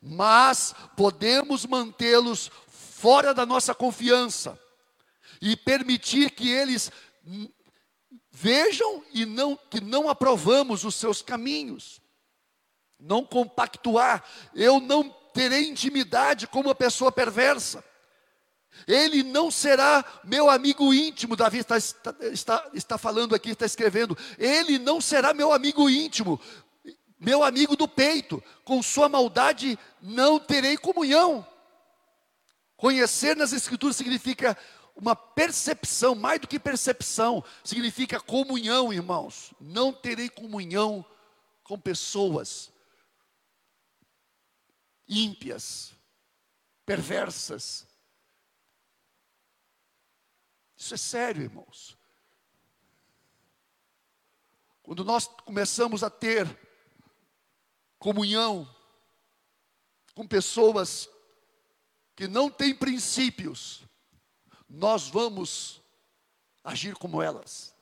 mas 0.00 0.74
podemos 0.96 1.66
mantê-los 1.66 2.50
fora 2.68 3.34
da 3.34 3.44
nossa 3.44 3.74
confiança 3.74 4.58
e 5.42 5.54
permitir 5.58 6.30
que 6.30 6.48
eles 6.48 6.90
vejam 8.30 9.04
e 9.12 9.26
não 9.26 9.54
que 9.54 9.78
não 9.78 10.08
aprovamos 10.08 10.84
os 10.84 10.94
seus 10.94 11.20
caminhos. 11.20 12.00
Não 12.98 13.26
compactuar, 13.26 14.24
eu 14.54 14.80
não 14.80 15.10
terei 15.34 15.68
intimidade 15.68 16.46
com 16.46 16.60
uma 16.60 16.74
pessoa 16.74 17.12
perversa. 17.12 17.89
Ele 18.86 19.22
não 19.22 19.50
será 19.50 20.04
meu 20.24 20.48
amigo 20.48 20.94
íntimo, 20.94 21.36
Davi 21.36 21.58
está, 21.58 21.76
está, 21.76 22.70
está 22.72 22.98
falando 22.98 23.34
aqui, 23.34 23.50
está 23.50 23.66
escrevendo. 23.66 24.16
Ele 24.38 24.78
não 24.78 25.00
será 25.00 25.34
meu 25.34 25.52
amigo 25.52 25.88
íntimo, 25.88 26.40
meu 27.18 27.42
amigo 27.42 27.76
do 27.76 27.86
peito. 27.86 28.42
Com 28.64 28.82
sua 28.82 29.08
maldade 29.08 29.78
não 30.00 30.38
terei 30.38 30.76
comunhão. 30.76 31.46
Conhecer 32.76 33.36
nas 33.36 33.52
Escrituras 33.52 33.96
significa 33.96 34.56
uma 34.96 35.14
percepção, 35.14 36.14
mais 36.14 36.40
do 36.40 36.48
que 36.48 36.58
percepção, 36.58 37.44
significa 37.64 38.20
comunhão, 38.20 38.92
irmãos. 38.92 39.52
Não 39.60 39.92
terei 39.92 40.28
comunhão 40.28 41.04
com 41.64 41.78
pessoas 41.78 42.70
ímpias, 45.08 45.92
perversas, 46.86 47.86
isso 50.80 50.94
é 50.94 50.96
sério, 50.96 51.42
irmãos. 51.42 51.94
Quando 54.82 55.04
nós 55.04 55.26
começamos 55.26 56.02
a 56.02 56.08
ter 56.08 56.48
comunhão 57.98 58.66
com 60.14 60.26
pessoas 60.26 61.06
que 62.16 62.26
não 62.26 62.50
têm 62.50 62.74
princípios, 62.74 63.84
nós 64.66 65.06
vamos 65.06 65.82
agir 66.64 66.96
como 66.96 67.20
elas. 67.20 67.74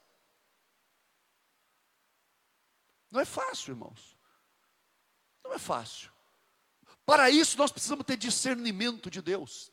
Não 3.13 3.21
é 3.21 3.25
fácil, 3.25 3.75
irmãos. 3.75 4.19
Não 5.45 5.53
é 5.53 5.59
fácil. 5.59 6.11
Para 7.07 7.31
isso 7.31 7.57
nós 7.57 7.71
precisamos 7.71 8.05
ter 8.05 8.17
discernimento 8.17 9.09
de 9.09 9.23
Deus. 9.23 9.71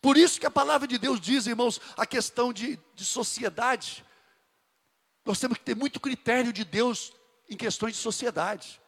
Por 0.00 0.16
isso 0.16 0.40
que 0.40 0.46
a 0.46 0.50
palavra 0.50 0.86
de 0.88 0.98
Deus 0.98 1.20
diz, 1.20 1.46
irmãos, 1.46 1.80
a 1.96 2.06
questão 2.06 2.52
de, 2.52 2.78
de 2.94 3.04
sociedade. 3.04 4.04
Nós 5.24 5.38
temos 5.38 5.58
que 5.58 5.64
ter 5.64 5.76
muito 5.76 6.00
critério 6.00 6.52
de 6.52 6.64
Deus 6.64 7.12
em 7.48 7.56
questões 7.56 7.94
de 7.94 8.00
sociedade. 8.00 8.80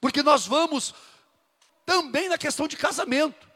Porque 0.00 0.22
nós 0.22 0.46
vamos 0.46 0.94
também 1.84 2.28
na 2.28 2.38
questão 2.38 2.66
de 2.66 2.76
casamento. 2.76 3.46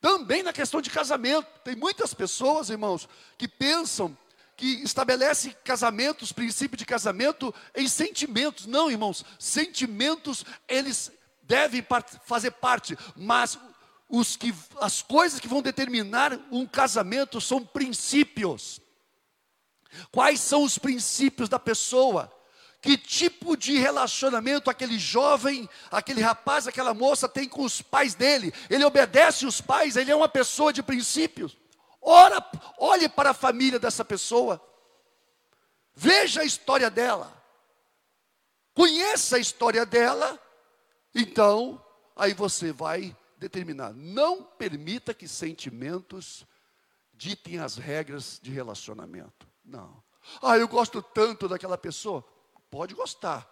Também 0.00 0.42
na 0.42 0.52
questão 0.52 0.80
de 0.80 0.90
casamento. 0.90 1.46
Tem 1.60 1.74
muitas 1.74 2.12
pessoas, 2.12 2.70
irmãos, 2.70 3.08
que 3.38 3.48
pensam 3.48 4.16
que 4.56 4.82
estabelecem 4.82 5.54
casamentos, 5.64 6.32
princípio 6.32 6.76
de 6.76 6.86
casamento 6.86 7.54
em 7.74 7.88
sentimentos. 7.88 8.66
Não, 8.66 8.90
irmãos, 8.90 9.24
sentimentos, 9.38 10.44
eles 10.68 11.10
devem 11.46 11.84
fazer 12.24 12.50
parte, 12.52 12.96
mas 13.16 13.58
os 14.08 14.36
que, 14.36 14.54
as 14.80 15.02
coisas 15.02 15.40
que 15.40 15.48
vão 15.48 15.62
determinar 15.62 16.38
um 16.50 16.66
casamento 16.66 17.40
são 17.40 17.64
princípios. 17.64 18.80
Quais 20.10 20.40
são 20.40 20.62
os 20.62 20.78
princípios 20.78 21.48
da 21.48 21.58
pessoa? 21.58 22.32
Que 22.80 22.98
tipo 22.98 23.56
de 23.56 23.78
relacionamento 23.78 24.68
aquele 24.68 24.98
jovem, 24.98 25.68
aquele 25.90 26.20
rapaz, 26.20 26.66
aquela 26.66 26.92
moça 26.92 27.28
tem 27.28 27.48
com 27.48 27.62
os 27.62 27.80
pais 27.80 28.14
dele? 28.14 28.52
Ele 28.68 28.84
obedece 28.84 29.46
os 29.46 29.60
pais, 29.60 29.96
ele 29.96 30.10
é 30.10 30.16
uma 30.16 30.28
pessoa 30.28 30.72
de 30.72 30.82
princípios. 30.82 31.56
Ora, 32.00 32.44
olhe 32.78 33.08
para 33.08 33.30
a 33.30 33.34
família 33.34 33.78
dessa 33.78 34.04
pessoa. 34.04 34.60
Veja 35.94 36.42
a 36.42 36.44
história 36.44 36.90
dela. 36.90 37.32
Conheça 38.74 39.36
a 39.36 39.40
história 39.40 39.86
dela 39.86 40.38
então, 41.14 41.82
aí 42.16 42.34
você 42.34 42.72
vai 42.72 43.16
determinar. 43.38 43.92
Não 43.92 44.42
permita 44.42 45.14
que 45.14 45.28
sentimentos 45.28 46.46
ditem 47.12 47.58
as 47.58 47.76
regras 47.76 48.40
de 48.42 48.50
relacionamento. 48.50 49.46
Não. 49.64 50.02
Ah, 50.42 50.56
eu 50.56 50.66
gosto 50.66 51.02
tanto 51.02 51.48
daquela 51.48 51.78
pessoa. 51.78 52.24
Pode 52.70 52.94
gostar. 52.94 53.48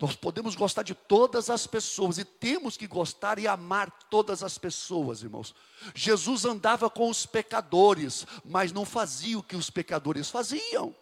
Nós 0.00 0.14
podemos 0.14 0.54
gostar 0.54 0.84
de 0.84 0.94
todas 0.94 1.50
as 1.50 1.66
pessoas 1.66 2.18
e 2.18 2.24
temos 2.24 2.76
que 2.76 2.86
gostar 2.86 3.38
e 3.38 3.48
amar 3.48 3.90
todas 4.08 4.44
as 4.44 4.56
pessoas, 4.56 5.22
irmãos. 5.22 5.54
Jesus 5.92 6.44
andava 6.44 6.88
com 6.88 7.10
os 7.10 7.26
pecadores, 7.26 8.24
mas 8.44 8.70
não 8.70 8.84
fazia 8.84 9.38
o 9.38 9.42
que 9.42 9.56
os 9.56 9.70
pecadores 9.70 10.30
faziam. 10.30 10.94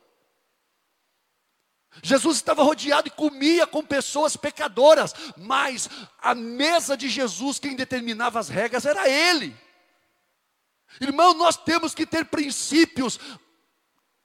Jesus 2.02 2.36
estava 2.36 2.62
rodeado 2.62 3.08
e 3.08 3.10
comia 3.10 3.66
com 3.66 3.84
pessoas 3.84 4.36
pecadoras, 4.36 5.14
mas 5.36 5.88
a 6.18 6.34
mesa 6.34 6.96
de 6.96 7.08
Jesus, 7.08 7.58
quem 7.58 7.74
determinava 7.74 8.38
as 8.38 8.48
regras 8.48 8.84
era 8.84 9.08
Ele. 9.08 9.56
Irmão, 11.00 11.34
nós 11.34 11.56
temos 11.56 11.94
que 11.94 12.06
ter 12.06 12.26
princípios 12.26 13.18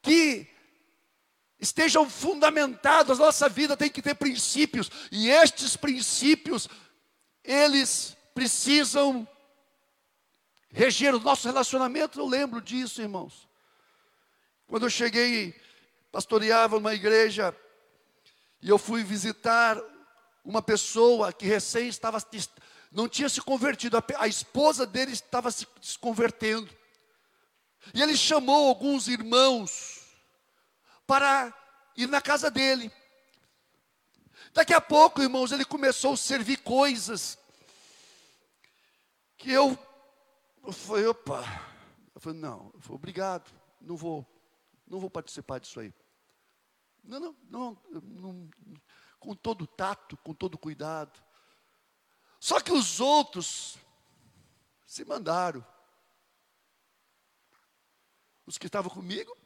que 0.02 0.48
estejam 1.60 2.10
fundamentados, 2.10 3.20
a 3.20 3.26
nossa 3.26 3.48
vida 3.48 3.78
tem 3.78 3.90
que 3.90 4.02
ter 4.02 4.16
princípios, 4.16 4.90
e 5.12 5.30
estes 5.30 5.78
princípios, 5.78 6.68
eles 7.44 8.18
precisam 8.34 9.28
reger 10.70 11.14
o 11.14 11.20
nosso 11.20 11.48
relacionamento. 11.48 12.20
Eu 12.20 12.26
lembro 12.26 12.62
disso, 12.62 13.02
irmãos. 13.02 13.48
Quando 14.66 14.86
eu 14.86 14.90
cheguei, 14.90 15.54
pastoreava 16.12 16.78
uma 16.78 16.94
igreja, 16.94 17.56
e 18.62 18.70
eu 18.70 18.78
fui 18.78 19.04
visitar 19.04 19.82
uma 20.44 20.62
pessoa 20.62 21.32
que 21.32 21.46
recém 21.46 21.88
estava, 21.88 22.18
não 22.92 23.08
tinha 23.08 23.30
se 23.30 23.42
convertido, 23.42 23.98
a, 23.98 24.04
a 24.18 24.28
esposa 24.28 24.86
dele 24.86 25.12
estava 25.12 25.50
se 25.52 25.66
convertendo. 26.00 26.70
E 27.94 28.02
ele 28.02 28.16
chamou 28.16 28.68
alguns 28.68 29.08
irmãos 29.08 30.02
para 31.08 31.54
ir 31.96 32.08
na 32.08 32.22
casa 32.22 32.52
dele. 32.52 32.92
Daqui 34.54 34.74
a 34.74 34.82
pouco, 34.82 35.22
irmãos, 35.22 35.52
ele 35.52 35.66
começou 35.66 36.14
a 36.14 36.18
servir 36.18 36.58
coisas 36.58 37.38
que 39.38 39.52
eu, 39.52 39.78
eu 40.64 40.72
falei, 40.72 41.08
opa, 41.08 41.44
eu 42.14 42.22
falei, 42.22 42.40
não, 42.40 42.72
eu 42.74 42.82
falei, 42.82 42.96
obrigado, 42.96 43.52
não 43.80 43.96
vou, 43.96 44.26
não 44.86 45.00
vou 45.00 45.10
participar 45.10 45.60
disso 45.60 45.80
aí. 45.80 45.94
Não, 47.04 47.20
não, 47.20 47.36
não, 47.50 47.82
não, 48.02 48.50
com 49.20 49.36
todo 49.36 49.68
tato, 49.68 50.18
com 50.18 50.34
todo 50.34 50.58
cuidado. 50.58 51.22
Só 52.40 52.60
que 52.60 52.72
os 52.72 53.00
outros 53.00 53.78
se 54.86 55.06
mandaram. 55.06 55.66
Os 58.46 58.58
que 58.58 58.66
estavam 58.66 58.92
comigo, 58.92 59.38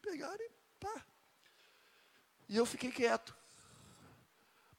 pegaram 0.00 0.44
e 0.44 0.50
pá. 0.78 1.06
E 2.48 2.56
eu 2.56 2.66
fiquei 2.66 2.92
quieto. 2.92 3.36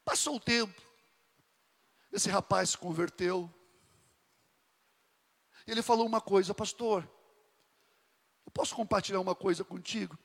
Passou 0.04 0.36
o 0.36 0.40
tempo. 0.40 0.82
Esse 2.12 2.30
rapaz 2.30 2.70
se 2.70 2.78
converteu. 2.78 3.52
Ele 5.66 5.82
falou 5.82 6.06
uma 6.06 6.22
coisa, 6.22 6.54
pastor. 6.54 7.10
Eu 8.46 8.52
posso 8.52 8.76
compartilhar 8.76 9.20
uma 9.20 9.36
coisa 9.36 9.64
contigo? 9.64 10.18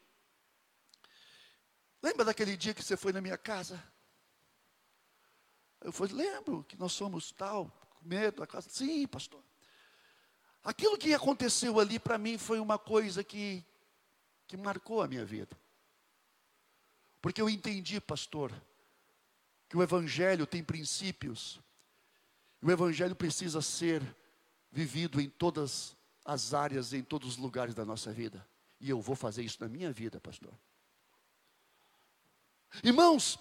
Lembra 2.02 2.24
daquele 2.24 2.56
dia 2.56 2.72
que 2.72 2.82
você 2.82 2.96
foi 2.96 3.12
na 3.12 3.20
minha 3.20 3.36
casa? 3.36 3.82
Eu 5.80 5.92
falei, 5.92 6.14
lembro 6.14 6.64
que 6.64 6.76
nós 6.76 6.92
somos 6.92 7.32
tal, 7.32 7.70
com 7.90 8.08
medo 8.08 8.40
da 8.40 8.46
casa. 8.46 8.68
Sim, 8.68 9.06
pastor. 9.06 9.42
Aquilo 10.62 10.98
que 10.98 11.14
aconteceu 11.14 11.80
ali 11.80 11.98
para 11.98 12.18
mim 12.18 12.36
foi 12.36 12.60
uma 12.60 12.78
coisa 12.78 13.24
que, 13.24 13.64
que 14.46 14.56
marcou 14.56 15.02
a 15.02 15.08
minha 15.08 15.24
vida. 15.24 15.56
Porque 17.20 17.40
eu 17.40 17.48
entendi, 17.48 18.00
pastor, 18.00 18.52
que 19.68 19.76
o 19.76 19.82
Evangelho 19.82 20.46
tem 20.46 20.62
princípios. 20.62 21.60
E 22.62 22.66
o 22.66 22.70
Evangelho 22.70 23.16
precisa 23.16 23.62
ser 23.62 24.02
vivido 24.70 25.20
em 25.20 25.28
todas 25.28 25.96
as 26.24 26.52
áreas, 26.52 26.92
em 26.92 27.02
todos 27.02 27.30
os 27.30 27.36
lugares 27.36 27.74
da 27.74 27.84
nossa 27.84 28.12
vida. 28.12 28.46
E 28.78 28.88
eu 28.88 29.00
vou 29.00 29.16
fazer 29.16 29.42
isso 29.42 29.58
na 29.60 29.68
minha 29.68 29.92
vida, 29.92 30.20
pastor. 30.20 30.52
Irmãos, 32.82 33.38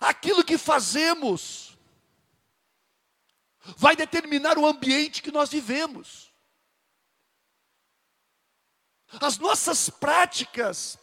aquilo 0.00 0.44
que 0.44 0.56
fazemos 0.56 1.76
vai 3.76 3.96
determinar 3.96 4.58
o 4.58 4.66
ambiente 4.66 5.22
que 5.22 5.32
nós 5.32 5.50
vivemos. 5.50 6.32
As 9.20 9.38
nossas 9.38 9.88
práticas 9.88 10.98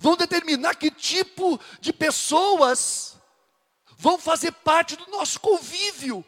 vão 0.00 0.16
determinar 0.16 0.76
que 0.76 0.90
tipo 0.90 1.58
de 1.80 1.92
pessoas 1.92 3.16
vão 3.96 4.18
fazer 4.18 4.52
parte 4.52 4.96
do 4.96 5.06
nosso 5.10 5.40
convívio. 5.40 6.24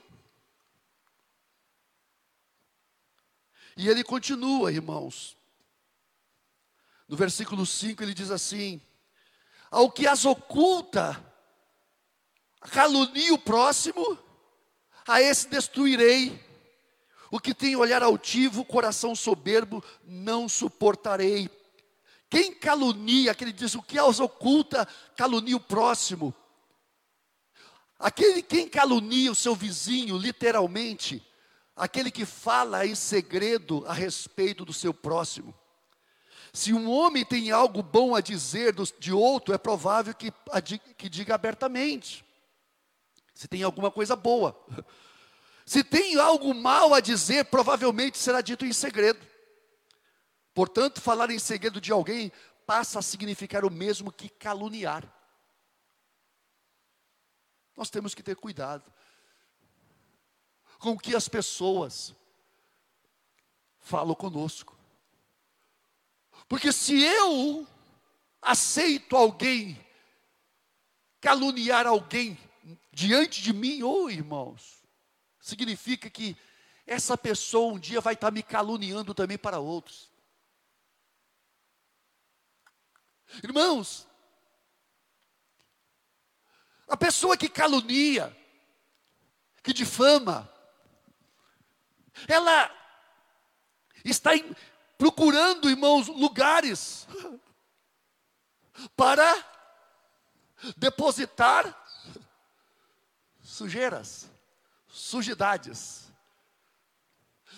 E 3.76 3.88
ele 3.88 4.04
continua, 4.04 4.72
irmãos. 4.72 5.36
No 7.08 7.16
versículo 7.16 7.64
5 7.64 8.02
ele 8.02 8.14
diz 8.14 8.30
assim: 8.30 8.80
ao 9.70 9.90
que 9.90 10.06
as 10.06 10.24
oculta, 10.24 11.24
calunia 12.72 13.32
o 13.32 13.38
próximo, 13.38 14.18
a 15.06 15.20
esse 15.20 15.48
destruirei. 15.48 16.48
O 17.30 17.38
que 17.38 17.54
tem 17.54 17.76
olhar 17.76 18.02
altivo, 18.02 18.64
coração 18.64 19.14
soberbo, 19.14 19.82
não 20.04 20.48
suportarei. 20.48 21.48
Quem 22.28 22.52
calunia, 22.52 23.30
aquele 23.30 23.52
diz 23.52 23.74
o 23.74 23.82
que 23.82 23.98
as 23.98 24.18
oculta, 24.18 24.86
calunia 25.16 25.56
o 25.56 25.60
próximo. 25.60 26.34
Aquele 27.98 28.42
quem 28.42 28.68
calunia 28.68 29.30
o 29.30 29.34
seu 29.34 29.54
vizinho, 29.54 30.16
literalmente, 30.16 31.24
aquele 31.76 32.10
que 32.10 32.24
fala 32.24 32.86
em 32.86 32.94
segredo 32.94 33.84
a 33.86 33.92
respeito 33.92 34.64
do 34.64 34.72
seu 34.72 34.94
próximo. 34.94 35.54
Se 36.52 36.72
um 36.72 36.90
homem 36.90 37.24
tem 37.24 37.50
algo 37.50 37.82
bom 37.82 38.14
a 38.14 38.20
dizer 38.20 38.74
de 38.98 39.12
outro, 39.12 39.54
é 39.54 39.58
provável 39.58 40.14
que, 40.14 40.32
que 40.96 41.08
diga 41.08 41.34
abertamente. 41.34 42.24
Se 43.34 43.46
tem 43.46 43.62
alguma 43.62 43.90
coisa 43.90 44.16
boa. 44.16 44.58
Se 45.64 45.84
tem 45.84 46.18
algo 46.18 46.52
mal 46.52 46.92
a 46.92 47.00
dizer, 47.00 47.44
provavelmente 47.44 48.18
será 48.18 48.40
dito 48.40 48.66
em 48.66 48.72
segredo. 48.72 49.24
Portanto, 50.52 51.00
falar 51.00 51.30
em 51.30 51.38
segredo 51.38 51.80
de 51.80 51.92
alguém 51.92 52.32
passa 52.66 52.98
a 52.98 53.02
significar 53.02 53.64
o 53.64 53.70
mesmo 53.70 54.10
que 54.10 54.28
caluniar. 54.28 55.04
Nós 57.76 57.88
temos 57.88 58.16
que 58.16 58.22
ter 58.22 58.34
cuidado 58.34 58.92
com 60.80 60.90
o 60.90 60.98
que 60.98 61.14
as 61.14 61.28
pessoas 61.28 62.14
falam 63.78 64.14
conosco. 64.14 64.79
Porque 66.50 66.72
se 66.72 67.00
eu 67.00 67.64
aceito 68.42 69.16
alguém 69.16 69.78
caluniar 71.20 71.86
alguém 71.86 72.36
diante 72.92 73.40
de 73.40 73.52
mim, 73.52 73.84
ô 73.84 74.06
oh, 74.06 74.10
irmãos, 74.10 74.82
significa 75.40 76.10
que 76.10 76.36
essa 76.84 77.16
pessoa 77.16 77.74
um 77.74 77.78
dia 77.78 78.00
vai 78.00 78.14
estar 78.14 78.32
me 78.32 78.42
caluniando 78.42 79.14
também 79.14 79.38
para 79.38 79.60
outros. 79.60 80.10
Irmãos, 83.44 84.08
a 86.88 86.96
pessoa 86.96 87.36
que 87.36 87.48
calunia, 87.48 88.36
que 89.62 89.72
difama, 89.72 90.52
ela 92.26 92.76
está 94.04 94.34
em, 94.34 94.52
procurando, 95.00 95.70
irmãos, 95.70 96.08
lugares 96.08 97.08
para 98.94 99.34
depositar 100.76 101.74
sujeiras, 103.42 104.28
sujidades. 104.86 106.12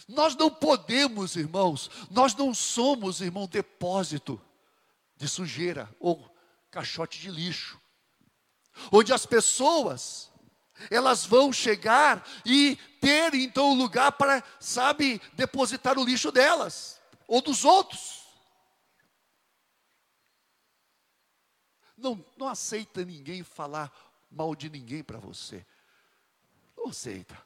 Nós 0.07 0.37
não 0.37 0.49
podemos, 0.49 1.35
irmãos, 1.35 1.90
nós 2.09 2.33
não 2.37 2.55
somos, 2.55 3.21
irmão, 3.21 3.49
depósito 3.49 4.40
de 5.17 5.27
sujeira 5.27 5.93
ou 5.99 6.33
caixote 6.71 7.19
de 7.19 7.29
lixo, 7.29 7.81
onde 8.93 9.13
as 9.13 9.27
pessoas 9.27 10.31
elas 10.88 11.27
vão 11.27 11.53
chegar 11.53 12.25
e 12.47 12.77
ter 13.01 13.35
então 13.35 13.73
um 13.73 13.75
lugar 13.75 14.13
para, 14.13 14.45
sabe, 14.61 15.21
depositar 15.35 15.99
o 15.99 16.05
lixo 16.05 16.31
delas 16.31 17.02
ou 17.27 17.40
dos 17.40 17.64
outros. 17.64 18.23
Não, 21.96 22.25
não 22.37 22.48
aceita 22.48 23.04
ninguém 23.04 23.42
falar 23.42 23.92
mal 24.31 24.54
de 24.56 24.68
ninguém 24.68 25.04
para 25.04 25.18
você. 25.18 25.64
Não 26.77 26.88
aceita. 26.88 27.40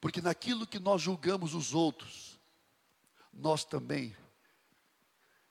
Porque 0.00 0.20
naquilo 0.20 0.66
que 0.66 0.78
nós 0.78 1.00
julgamos 1.00 1.54
os 1.54 1.72
outros, 1.72 2.38
nós 3.32 3.64
também 3.64 4.14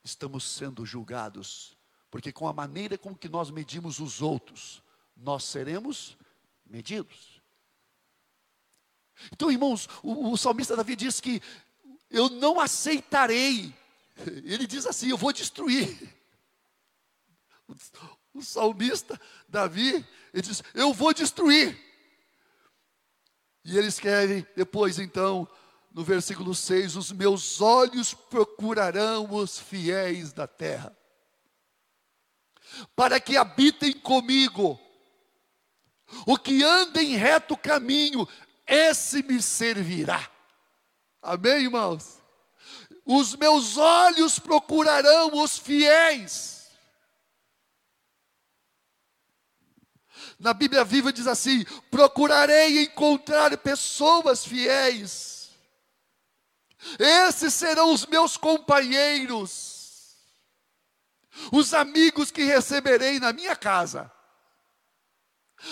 estamos 0.04 0.44
sendo 0.44 0.86
julgados. 0.86 1.76
Porque 2.12 2.32
com 2.32 2.48
a 2.48 2.54
maneira 2.54 2.98
com 2.98 3.16
que 3.16 3.28
nós 3.28 3.50
medimos 3.50 4.00
os 4.00 4.22
outros, 4.22 4.84
nós 5.18 5.44
seremos 5.44 6.16
medidos. 6.66 7.33
Então, 9.32 9.52
irmãos, 9.52 9.88
o, 10.02 10.32
o 10.32 10.38
salmista 10.38 10.76
Davi 10.76 10.96
diz 10.96 11.20
que 11.20 11.42
eu 12.10 12.30
não 12.30 12.60
aceitarei 12.60 13.74
Ele 14.44 14.68
diz 14.68 14.86
assim: 14.86 15.10
Eu 15.10 15.18
vou 15.18 15.34
destruir. 15.34 15.98
O 18.34 18.42
salmista 18.42 19.20
Davi, 19.48 20.06
ele 20.34 20.42
diz: 20.42 20.64
Eu 20.74 20.94
vou 20.94 21.14
destruir. 21.14 21.80
E 23.66 23.78
ele 23.78 23.88
escreve 23.88 24.46
depois, 24.56 25.00
então, 25.00 25.48
no 25.92 26.04
versículo 26.04 26.54
6: 26.54 26.96
Os 26.96 27.12
meus 27.12 27.62
olhos 27.62 28.14
procurarão 28.14 29.34
os 29.34 29.60
fiéis 29.60 30.34
da 30.34 30.48
terra, 30.48 30.96
para 32.96 33.20
que 33.20 33.38
habitem 33.38 33.94
comigo. 33.94 34.80
O 36.28 36.38
que 36.38 36.64
anda 36.64 37.02
em 37.02 37.16
reto 37.16 37.58
caminho, 37.58 38.28
esse 38.66 39.22
me 39.24 39.42
servirá. 39.42 40.30
Amém, 41.22 41.64
irmãos? 41.64 42.22
Os 43.06 43.36
meus 43.36 43.78
olhos 43.78 44.40
procurarão 44.40 45.42
os 45.42 45.58
fiéis. 45.58 46.54
Na 50.40 50.54
Bíblia 50.54 50.84
Viva 50.84 51.12
diz 51.12 51.28
assim: 51.28 51.64
procurarei 51.90 52.84
encontrar 52.84 53.56
pessoas 53.58 54.46
fiéis. 54.46 55.52
Esses 57.00 57.54
serão 57.54 57.94
os 57.94 58.06
meus 58.06 58.36
companheiros, 58.36 60.18
os 61.52 61.74
amigos 61.74 62.30
que 62.30 62.44
receberei 62.44 63.20
na 63.20 63.32
minha 63.32 63.56
casa. 63.56 64.12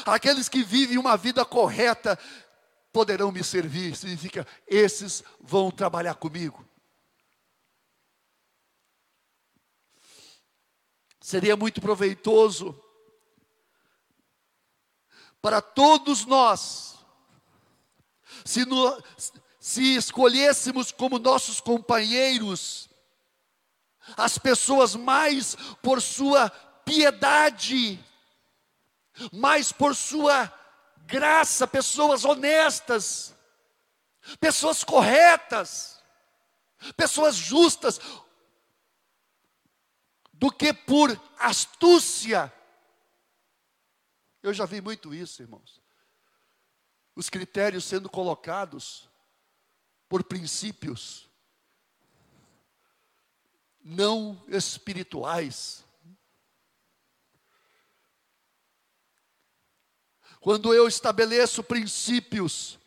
Aqueles 0.06 0.48
que 0.48 0.64
vivem 0.64 0.98
uma 0.98 1.18
vida 1.18 1.44
correta 1.44 2.18
poderão 2.92 3.32
me 3.32 3.44
servir, 3.44 3.96
significa, 3.96 4.46
esses 4.68 5.24
vão 5.40 5.72
trabalhar 5.72 6.16
comigo. 6.16 6.66
Seria 11.20 11.56
muito 11.56 11.80
proveitoso 11.80 12.78
para 15.42 15.62
todos 15.62 16.26
nós, 16.26 17.00
se, 18.46 18.66
no, 18.66 19.04
se 19.60 19.96
escolhêssemos 19.96 20.92
como 20.92 21.18
nossos 21.18 21.60
companheiros 21.60 22.90
as 24.18 24.38
pessoas 24.38 24.96
mais 24.96 25.56
por 25.82 26.02
sua 26.02 26.50
piedade, 26.84 28.04
mais 29.32 29.72
por 29.72 29.96
sua 29.96 30.52
graça, 31.12 31.68
pessoas 31.68 32.24
honestas, 32.24 33.36
pessoas 34.40 34.84
corretas, 34.84 36.02
pessoas 36.96 37.36
justas, 37.36 38.00
do 40.32 40.50
que 40.50 40.74
por 40.74 41.10
astúcia. 41.38 42.52
Eu 44.42 44.54
já 44.54 44.66
vi 44.66 44.82
muito 44.82 45.14
isso, 45.14 45.42
irmãos. 45.42 45.82
Os 47.16 47.30
critérios 47.30 47.84
sendo 47.84 48.10
colocados 48.10 49.08
por 50.08 50.24
princípios 50.24 51.30
não 53.84 54.42
espirituais. 54.48 55.84
Quando 60.42 60.74
eu 60.74 60.88
estabeleço 60.88 61.64
princípios 61.64 62.80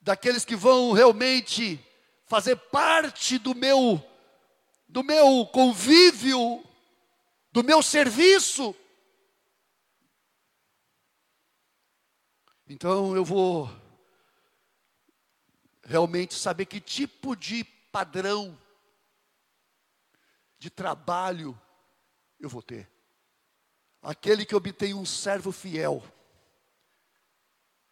daqueles 0.00 0.44
que 0.44 0.56
vão 0.56 0.90
realmente 0.90 1.80
fazer 2.26 2.56
parte 2.56 3.38
do 3.38 3.54
meu 3.54 4.04
do 4.88 5.04
meu 5.04 5.46
convívio, 5.46 6.64
do 7.52 7.62
meu 7.62 7.80
serviço. 7.80 8.74
Então 12.68 13.14
eu 13.14 13.24
vou 13.24 13.70
realmente 15.84 16.34
saber 16.34 16.66
que 16.66 16.80
tipo 16.80 17.36
de 17.36 17.62
padrão 17.92 18.58
de 20.58 20.70
trabalho 20.70 21.56
eu 22.40 22.48
vou 22.48 22.62
ter. 22.62 22.95
Aquele 24.06 24.46
que 24.46 24.54
obtém 24.54 24.94
um 24.94 25.04
servo 25.04 25.50
fiel, 25.50 26.00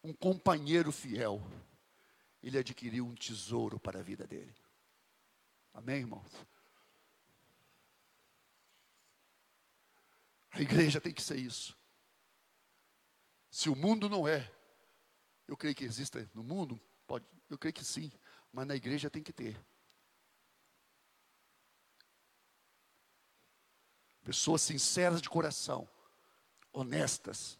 um 0.01 0.13
companheiro 0.13 0.93
fiel, 0.93 1.43
ele 2.41 2.57
adquiriu 2.57 3.05
um 3.05 3.17
tesouro 3.17 3.81
para 3.81 3.99
a 3.99 4.03
vida 4.05 4.25
dele. 4.25 4.55
Amém, 5.73 5.97
irmãos? 5.97 6.31
A 10.53 10.61
igreja 10.61 11.01
tem 11.01 11.13
que 11.13 11.21
ser 11.21 11.37
isso. 11.37 11.77
Se 13.51 13.69
o 13.69 13.75
mundo 13.75 14.09
não 14.09 14.29
é, 14.29 14.49
eu 15.49 15.57
creio 15.57 15.75
que 15.75 15.85
exista 15.85 16.31
no 16.33 16.45
mundo, 16.45 16.81
pode, 17.09 17.27
eu 17.51 17.59
creio 17.59 17.75
que 17.75 17.85
sim, 17.85 18.13
mas 18.53 18.69
na 18.69 18.77
igreja 18.77 19.11
tem 19.11 19.21
que 19.21 19.33
ter. 19.33 19.61
Pessoas 24.23 24.63
sinceras 24.63 25.21
de 25.21 25.29
coração, 25.29 25.89
honestas, 26.75 27.59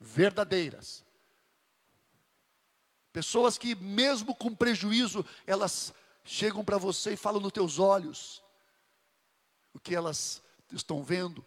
verdadeiras. 0.00 1.04
Pessoas 3.12 3.56
que, 3.56 3.76
mesmo 3.76 4.34
com 4.34 4.52
prejuízo, 4.52 5.24
elas 5.46 5.94
chegam 6.24 6.64
para 6.64 6.78
você 6.78 7.12
e 7.12 7.16
falam 7.16 7.40
nos 7.40 7.52
teus 7.52 7.78
olhos 7.78 8.42
o 9.72 9.78
que 9.78 9.94
elas 9.94 10.42
estão 10.72 11.04
vendo. 11.04 11.46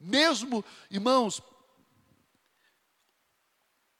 Mesmo, 0.00 0.64
irmãos, 0.90 1.40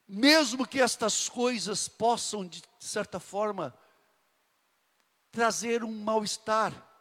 mesmo 0.08 0.66
que 0.66 0.80
estas 0.80 1.28
coisas 1.28 1.86
possam, 1.86 2.46
de 2.46 2.62
certa 2.80 3.20
forma, 3.20 3.72
trazer 5.30 5.84
um 5.84 6.02
mal-estar, 6.02 6.91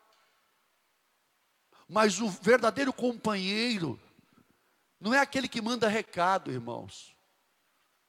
mas 1.91 2.21
o 2.21 2.29
verdadeiro 2.29 2.93
companheiro 2.93 3.99
não 4.97 5.13
é 5.13 5.19
aquele 5.19 5.49
que 5.49 5.61
manda 5.61 5.89
recado, 5.89 6.49
irmãos. 6.49 7.13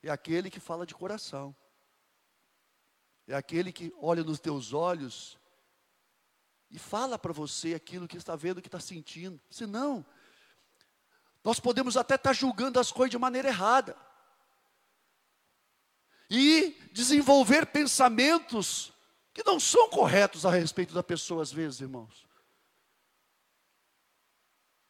É 0.05 0.09
aquele 0.09 0.49
que 0.49 0.61
fala 0.61 0.87
de 0.87 0.95
coração. 0.95 1.55
É 3.27 3.35
aquele 3.35 3.73
que 3.73 3.93
olha 3.99 4.23
nos 4.23 4.39
teus 4.39 4.73
olhos 4.73 5.37
e 6.71 6.79
fala 6.79 7.19
para 7.19 7.33
você 7.33 7.75
aquilo 7.75 8.07
que 8.07 8.17
está 8.17 8.37
vendo, 8.37 8.63
que 8.63 8.69
está 8.69 8.79
sentindo. 8.79 9.41
Senão, 9.51 10.07
nós 11.43 11.59
podemos 11.59 11.97
até 11.97 12.15
estar 12.15 12.33
julgando 12.33 12.79
as 12.79 12.93
coisas 12.93 13.11
de 13.11 13.19
maneira 13.19 13.49
errada. 13.49 13.97
E 16.31 16.77
desenvolver 16.93 17.67
pensamentos 17.67 18.93
que 19.35 19.43
não 19.45 19.59
são 19.59 19.91
corretos 19.91 20.47
a 20.47 20.53
respeito 20.53 20.95
da 20.95 21.03
pessoa, 21.03 21.43
às 21.43 21.51
vezes, 21.51 21.81
irmãos. 21.81 22.31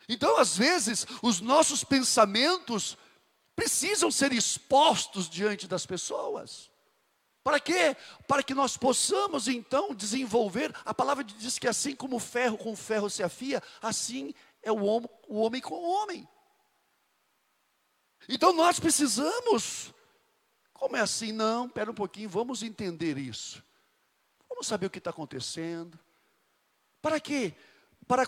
Então, 0.09 0.39
às 0.39 0.57
vezes, 0.57 1.07
os 1.23 1.41
nossos 1.41 1.85
pensamentos 1.85 2.97
precisam 3.55 4.11
ser 4.11 4.33
expostos 4.33 5.29
diante 5.29 5.67
das 5.67 5.87
pessoas. 5.87 6.71
Para 7.43 7.59
quê? 7.59 7.97
Para 8.29 8.43
que 8.43 8.55
nós 8.55 8.77
possamos 8.77 9.49
então 9.49 9.95
desenvolver. 9.95 10.75
A 10.85 10.95
palavra 10.95 11.25
diz 11.25 11.59
que 11.59 11.67
assim 11.67 11.95
como 11.95 12.17
o 12.17 12.21
ferro 12.21 12.57
com 12.57 12.73
o 12.73 12.77
ferro 12.77 13.11
se 13.11 13.23
afia, 13.23 13.63
assim 13.81 14.33
é 14.63 14.71
o 14.71 14.85
homem, 14.85 15.11
o 15.29 15.41
homem 15.41 15.61
com 15.61 15.75
o 15.75 15.91
homem. 15.91 16.29
Então 18.29 18.53
nós 18.53 18.79
precisamos. 18.79 19.93
Como 20.73 20.97
é 20.97 21.01
assim? 21.01 21.33
Não, 21.33 21.67
espera 21.67 21.91
um 21.91 21.95
pouquinho, 21.95 22.29
vamos 22.29 22.63
entender 22.63 23.19
isso. 23.19 23.63
Vamos 24.49 24.67
saber 24.67 24.87
o 24.87 24.91
que 24.91 24.99
está 24.99 25.11
acontecendo. 25.11 25.99
Para 27.01 27.19
quê? 27.19 27.55
Para 28.07 28.27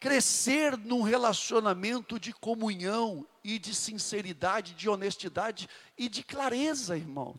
crescer 0.00 0.76
num 0.76 1.02
relacionamento 1.02 2.18
de 2.18 2.32
comunhão 2.32 3.26
e 3.42 3.58
de 3.58 3.74
sinceridade, 3.74 4.74
de 4.74 4.88
honestidade 4.88 5.68
e 5.96 6.08
de 6.08 6.22
clareza, 6.22 6.96
irmão. 6.96 7.36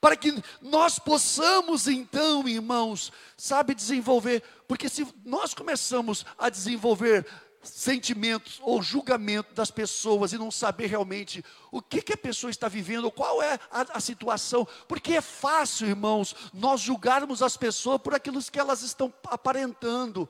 Para 0.00 0.16
que 0.16 0.32
nós 0.62 0.98
possamos 0.98 1.86
então, 1.86 2.48
irmãos, 2.48 3.12
sabe, 3.36 3.74
desenvolver, 3.74 4.42
porque 4.66 4.88
se 4.88 5.06
nós 5.24 5.52
começamos 5.52 6.24
a 6.38 6.48
desenvolver 6.48 7.26
sentimentos 7.62 8.58
ou 8.62 8.82
julgamento 8.82 9.54
das 9.54 9.70
pessoas 9.70 10.32
e 10.32 10.38
não 10.38 10.50
saber 10.50 10.86
realmente 10.86 11.44
o 11.70 11.80
que, 11.80 12.02
que 12.02 12.12
a 12.12 12.16
pessoa 12.16 12.50
está 12.50 12.68
vivendo, 12.68 13.10
qual 13.10 13.42
é 13.42 13.58
a, 13.70 13.96
a, 13.96 14.00
situação, 14.00 14.66
porque 14.86 15.14
é 15.14 15.20
fácil, 15.20 15.88
irmãos, 15.88 16.34
nós 16.52 16.80
julgarmos 16.80 17.42
as 17.42 17.56
pessoas 17.56 18.00
por 18.00 18.14
aquilo 18.14 18.42
que 18.42 18.58
elas 18.58 18.82
estão 18.82 19.12
aparentando, 19.24 20.28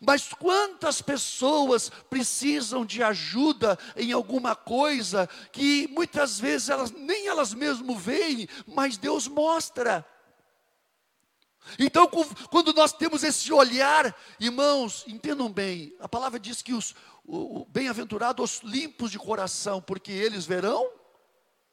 Mas 0.00 0.28
quantas 0.28 1.02
pessoas 1.02 1.90
precisam 2.08 2.84
de 2.84 3.02
ajuda 3.02 3.78
em 3.96 4.12
alguma 4.12 4.54
coisa 4.54 5.28
que 5.50 5.88
muitas 5.88 6.38
vezes 6.38 6.68
elas 6.68 6.90
nem 6.90 7.26
elas 7.26 7.52
mesmas 7.52 8.00
veem, 8.00 8.48
mas 8.66 8.96
Deus 8.96 9.26
mostra. 9.26 10.06
Então, 11.78 12.08
quando 12.50 12.72
nós 12.72 12.92
temos 12.92 13.22
esse 13.22 13.52
olhar, 13.52 14.14
irmãos, 14.38 15.04
entendam 15.06 15.50
bem, 15.50 15.94
a 16.00 16.08
palavra 16.08 16.38
diz 16.38 16.60
que 16.60 16.72
os 16.72 16.94
bem-aventurados 17.68 18.56
os 18.56 18.60
limpos 18.62 19.10
de 19.10 19.18
coração, 19.18 19.80
porque 19.80 20.10
eles 20.10 20.44
verão 20.44 20.90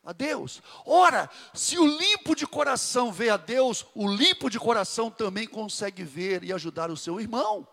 a 0.04 0.14
Deus. 0.14 0.62
Ora, 0.86 1.30
se 1.54 1.78
o 1.78 1.86
limpo 1.86 2.36
de 2.36 2.48
coração 2.48 3.12
vê 3.12 3.30
a 3.30 3.38
Deus, 3.38 3.86
o 3.96 4.08
limpo 4.08 4.50
de 4.50 4.60
coração 4.60 5.10
também 5.10 5.48
consegue 5.48 6.04
ver 6.04 6.44
e 6.44 6.54
ajudar 6.54 6.90
o 6.90 6.98
seu 6.98 7.20
irmão. 7.20 7.68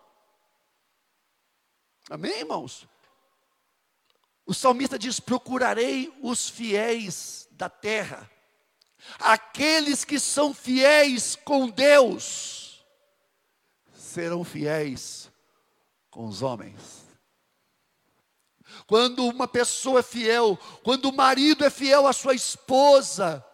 Amém, 2.09 2.39
irmãos? 2.39 2.87
O 4.45 4.53
salmista 4.53 4.97
diz: 4.97 5.19
Procurarei 5.19 6.13
os 6.21 6.49
fiéis 6.49 7.47
da 7.51 7.69
terra, 7.69 8.29
aqueles 9.19 10.05
que 10.05 10.19
são 10.19 10.53
fiéis 10.53 11.35
com 11.35 11.69
Deus, 11.69 12.85
serão 13.93 14.43
fiéis 14.43 15.29
com 16.09 16.27
os 16.27 16.41
homens. 16.41 17.05
Quando 18.85 19.25
uma 19.25 19.47
pessoa 19.47 19.99
é 19.99 20.03
fiel, 20.03 20.57
quando 20.83 21.09
o 21.09 21.15
marido 21.15 21.65
é 21.65 21.69
fiel 21.69 22.07
à 22.07 22.13
sua 22.13 22.33
esposa, 22.33 23.45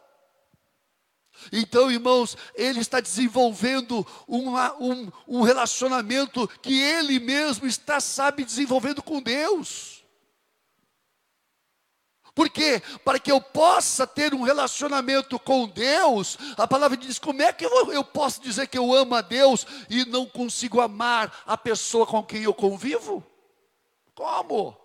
então, 1.51 1.91
irmãos, 1.91 2.37
ele 2.55 2.79
está 2.79 2.99
desenvolvendo 2.99 4.05
uma, 4.27 4.73
um, 4.75 5.11
um 5.27 5.41
relacionamento 5.41 6.47
que 6.61 6.79
ele 6.79 7.19
mesmo 7.19 7.67
está, 7.67 7.99
sabe, 7.99 8.43
desenvolvendo 8.43 9.01
com 9.01 9.21
Deus. 9.21 9.93
Por 12.35 12.49
quê? 12.49 12.81
Para 13.05 13.19
que 13.19 13.31
eu 13.31 13.39
possa 13.39 14.07
ter 14.07 14.33
um 14.33 14.41
relacionamento 14.41 15.37
com 15.37 15.67
Deus, 15.67 16.37
a 16.57 16.67
palavra 16.67 16.97
diz: 16.97 17.19
como 17.19 17.41
é 17.41 17.53
que 17.53 17.65
eu, 17.65 17.91
eu 17.91 18.03
posso 18.03 18.41
dizer 18.41 18.67
que 18.67 18.77
eu 18.77 18.91
amo 18.93 19.13
a 19.15 19.21
Deus 19.21 19.67
e 19.89 20.03
não 20.05 20.25
consigo 20.25 20.81
amar 20.81 21.43
a 21.45 21.55
pessoa 21.55 22.07
com 22.07 22.23
quem 22.23 22.43
eu 22.43 22.53
convivo? 22.53 23.23
Como? 24.15 24.82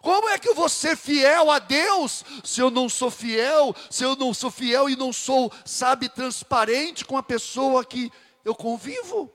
Como 0.00 0.28
é 0.28 0.38
que 0.38 0.48
eu 0.48 0.54
vou 0.54 0.68
ser 0.68 0.96
fiel 0.96 1.50
a 1.50 1.58
Deus 1.58 2.24
se 2.42 2.60
eu 2.60 2.70
não 2.70 2.88
sou 2.88 3.10
fiel, 3.10 3.74
se 3.90 4.04
eu 4.04 4.16
não 4.16 4.34
sou 4.34 4.50
fiel 4.50 4.88
e 4.88 4.96
não 4.96 5.12
sou, 5.12 5.52
sabe, 5.64 6.08
transparente 6.08 7.04
com 7.04 7.16
a 7.16 7.22
pessoa 7.22 7.84
que 7.84 8.12
eu 8.44 8.54
convivo? 8.54 9.32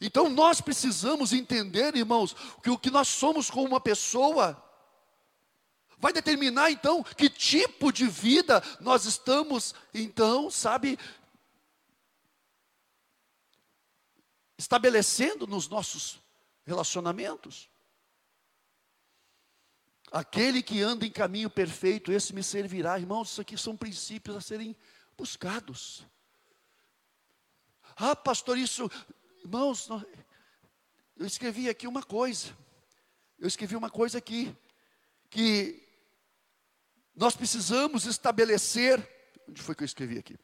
Então 0.00 0.28
nós 0.28 0.60
precisamos 0.60 1.32
entender, 1.32 1.96
irmãos, 1.96 2.34
que 2.62 2.70
o 2.70 2.78
que 2.78 2.90
nós 2.90 3.08
somos 3.08 3.50
com 3.50 3.64
uma 3.64 3.80
pessoa 3.80 4.62
vai 5.98 6.12
determinar 6.12 6.70
então 6.70 7.02
que 7.02 7.30
tipo 7.30 7.90
de 7.90 8.06
vida 8.06 8.62
nós 8.80 9.06
estamos, 9.06 9.74
então, 9.94 10.50
sabe, 10.50 10.98
estabelecendo 14.58 15.46
nos 15.46 15.68
nossos 15.68 16.18
relacionamentos. 16.66 17.70
Aquele 20.10 20.62
que 20.62 20.82
anda 20.82 21.06
em 21.06 21.10
caminho 21.10 21.48
perfeito, 21.48 22.12
esse 22.12 22.34
me 22.34 22.42
servirá. 22.42 22.98
Irmãos, 22.98 23.30
isso 23.30 23.40
aqui 23.40 23.56
são 23.56 23.76
princípios 23.76 24.36
a 24.36 24.40
serem 24.40 24.76
buscados. 25.16 26.06
Ah, 27.96 28.14
pastor, 28.14 28.58
isso. 28.58 28.90
Irmãos, 29.42 29.88
eu 31.16 31.26
escrevi 31.26 31.68
aqui 31.68 31.86
uma 31.86 32.02
coisa. 32.02 32.56
Eu 33.38 33.48
escrevi 33.48 33.74
uma 33.74 33.90
coisa 33.90 34.18
aqui. 34.18 34.54
Que 35.30 35.82
nós 37.14 37.34
precisamos 37.34 38.04
estabelecer. 38.04 39.00
Onde 39.48 39.62
foi 39.62 39.74
que 39.74 39.82
eu 39.82 39.86
escrevi 39.86 40.18
aqui? 40.18 40.38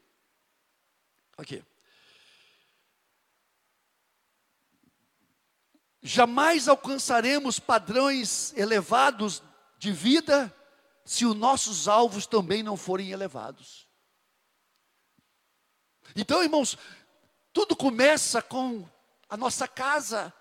Aqui. 1.37 1.63
Jamais 6.05 6.67
alcançaremos 6.67 7.59
padrões 7.59 8.53
elevados 8.57 9.41
de 9.79 9.89
vida 9.93 10.53
se 11.05 11.25
os 11.25 11.33
nossos 11.33 11.87
alvos 11.87 12.25
também 12.25 12.61
não 12.61 12.75
forem 12.75 13.11
elevados. 13.11 13.87
Então, 16.13 16.43
irmãos, 16.43 16.77
tudo 17.53 17.73
começa 17.73 18.41
com 18.41 18.85
a 19.29 19.37
nossa 19.37 19.65
casa, 19.65 20.33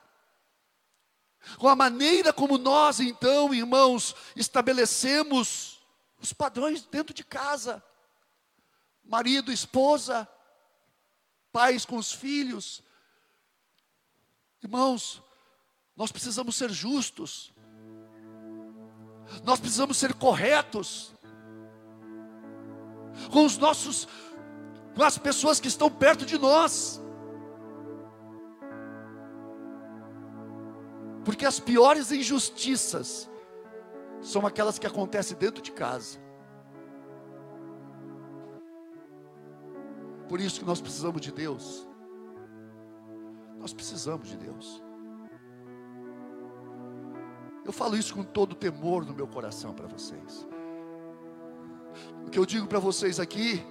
com 1.59 1.69
a 1.69 1.77
maneira 1.77 2.33
como 2.33 2.59
nós, 2.59 2.99
então, 2.99 3.55
irmãos, 3.55 4.17
estabelecemos 4.35 5.81
os 6.21 6.33
padrões 6.33 6.83
dentro 6.87 7.15
de 7.15 7.23
casa. 7.23 7.83
Marido, 9.05 9.53
esposa, 9.53 10.29
pais 11.53 11.85
com 11.85 11.97
os 11.97 12.13
filhos. 12.13 12.83
Irmãos, 14.63 15.23
nós 15.97 16.11
precisamos 16.11 16.57
ser 16.57 16.71
justos. 16.71 17.53
Nós 19.45 19.61
precisamos 19.61 19.97
ser 19.97 20.15
corretos 20.15 21.15
com 23.31 23.45
os 23.45 23.59
nossos 23.59 24.09
com 24.95 25.03
as 25.03 25.17
pessoas 25.17 25.59
que 25.59 25.69
estão 25.69 25.91
perto 25.91 26.27
de 26.27 26.39
nós. 26.39 27.01
Porque 31.25 31.47
as 31.47 31.59
piores 31.59 32.11
injustiças 32.13 33.31
são 34.21 34.47
aquelas 34.47 34.79
que 34.79 34.87
acontecem 34.87 35.37
dentro 35.37 35.63
de 35.63 35.73
casa. 35.73 36.19
Por 40.29 40.41
isso 40.41 40.61
que 40.61 40.67
nós 40.67 40.81
precisamos 40.81 41.21
de 41.21 41.33
Deus. 41.33 41.87
Nós 43.59 43.73
precisamos 43.73 44.29
de 44.29 44.37
Deus. 44.37 44.83
Eu 47.65 47.73
falo 47.73 47.97
isso 47.97 48.15
com 48.15 48.25
todo 48.25 48.55
temor 48.55 49.05
no 49.05 49.15
meu 49.15 49.27
coração 49.27 49.73
para 49.73 49.87
vocês. 49.87 50.47
O 52.27 52.31
que 52.31 52.39
eu 52.39 52.47
digo 52.47 52.67
para 52.67 52.79
vocês 52.79 53.21
aqui, 53.21 53.65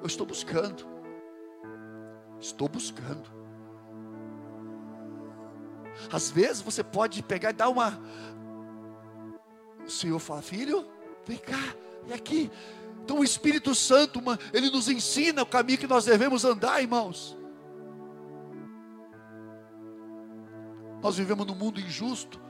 eu 0.00 0.06
estou 0.06 0.26
buscando. 0.26 0.86
Estou 2.40 2.68
buscando. 2.68 3.28
Às 6.12 6.30
vezes 6.30 6.62
você 6.62 6.84
pode 6.84 7.22
pegar 7.22 7.50
e 7.50 7.54
dar 7.54 7.68
uma. 7.68 8.00
O 9.84 9.90
Senhor 9.90 10.18
fala, 10.18 10.42
filho, 10.42 10.86
vem 11.24 11.38
cá, 11.38 11.74
e 12.06 12.12
aqui. 12.12 12.50
Então 13.02 13.20
o 13.20 13.24
Espírito 13.24 13.74
Santo, 13.74 14.20
ele 14.52 14.70
nos 14.70 14.88
ensina 14.88 15.42
o 15.42 15.46
caminho 15.46 15.78
que 15.78 15.86
nós 15.86 16.04
devemos 16.04 16.44
andar, 16.44 16.80
irmãos. 16.80 17.36
Nós 21.02 21.16
vivemos 21.16 21.46
num 21.46 21.54
mundo 21.54 21.80
injusto 21.80 22.45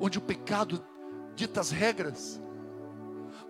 onde 0.00 0.18
o 0.18 0.20
pecado 0.20 0.84
dita 1.34 1.60
as 1.60 1.70
regras, 1.70 2.40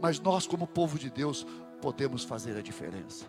mas 0.01 0.21
nós, 0.21 0.47
como 0.47 0.67
povo 0.67 0.99
de 0.99 1.11
Deus, 1.11 1.47
podemos 1.81 2.25
fazer 2.25 2.57
a 2.57 2.63
diferença. 2.63 3.27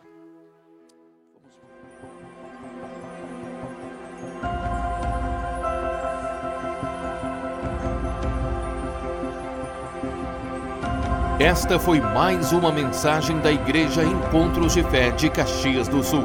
Esta 11.39 11.79
foi 11.79 12.01
mais 12.01 12.51
uma 12.51 12.69
mensagem 12.69 13.39
da 13.39 13.49
Igreja 13.49 14.03
Encontros 14.03 14.73
de 14.73 14.83
Fé 14.83 15.09
de 15.11 15.29
Caxias 15.29 15.87
do 15.87 16.03
Sul, 16.03 16.23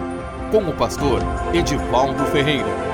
com 0.50 0.68
o 0.68 0.76
pastor 0.76 1.20
Edivaldo 1.54 2.24
Ferreira. 2.26 2.93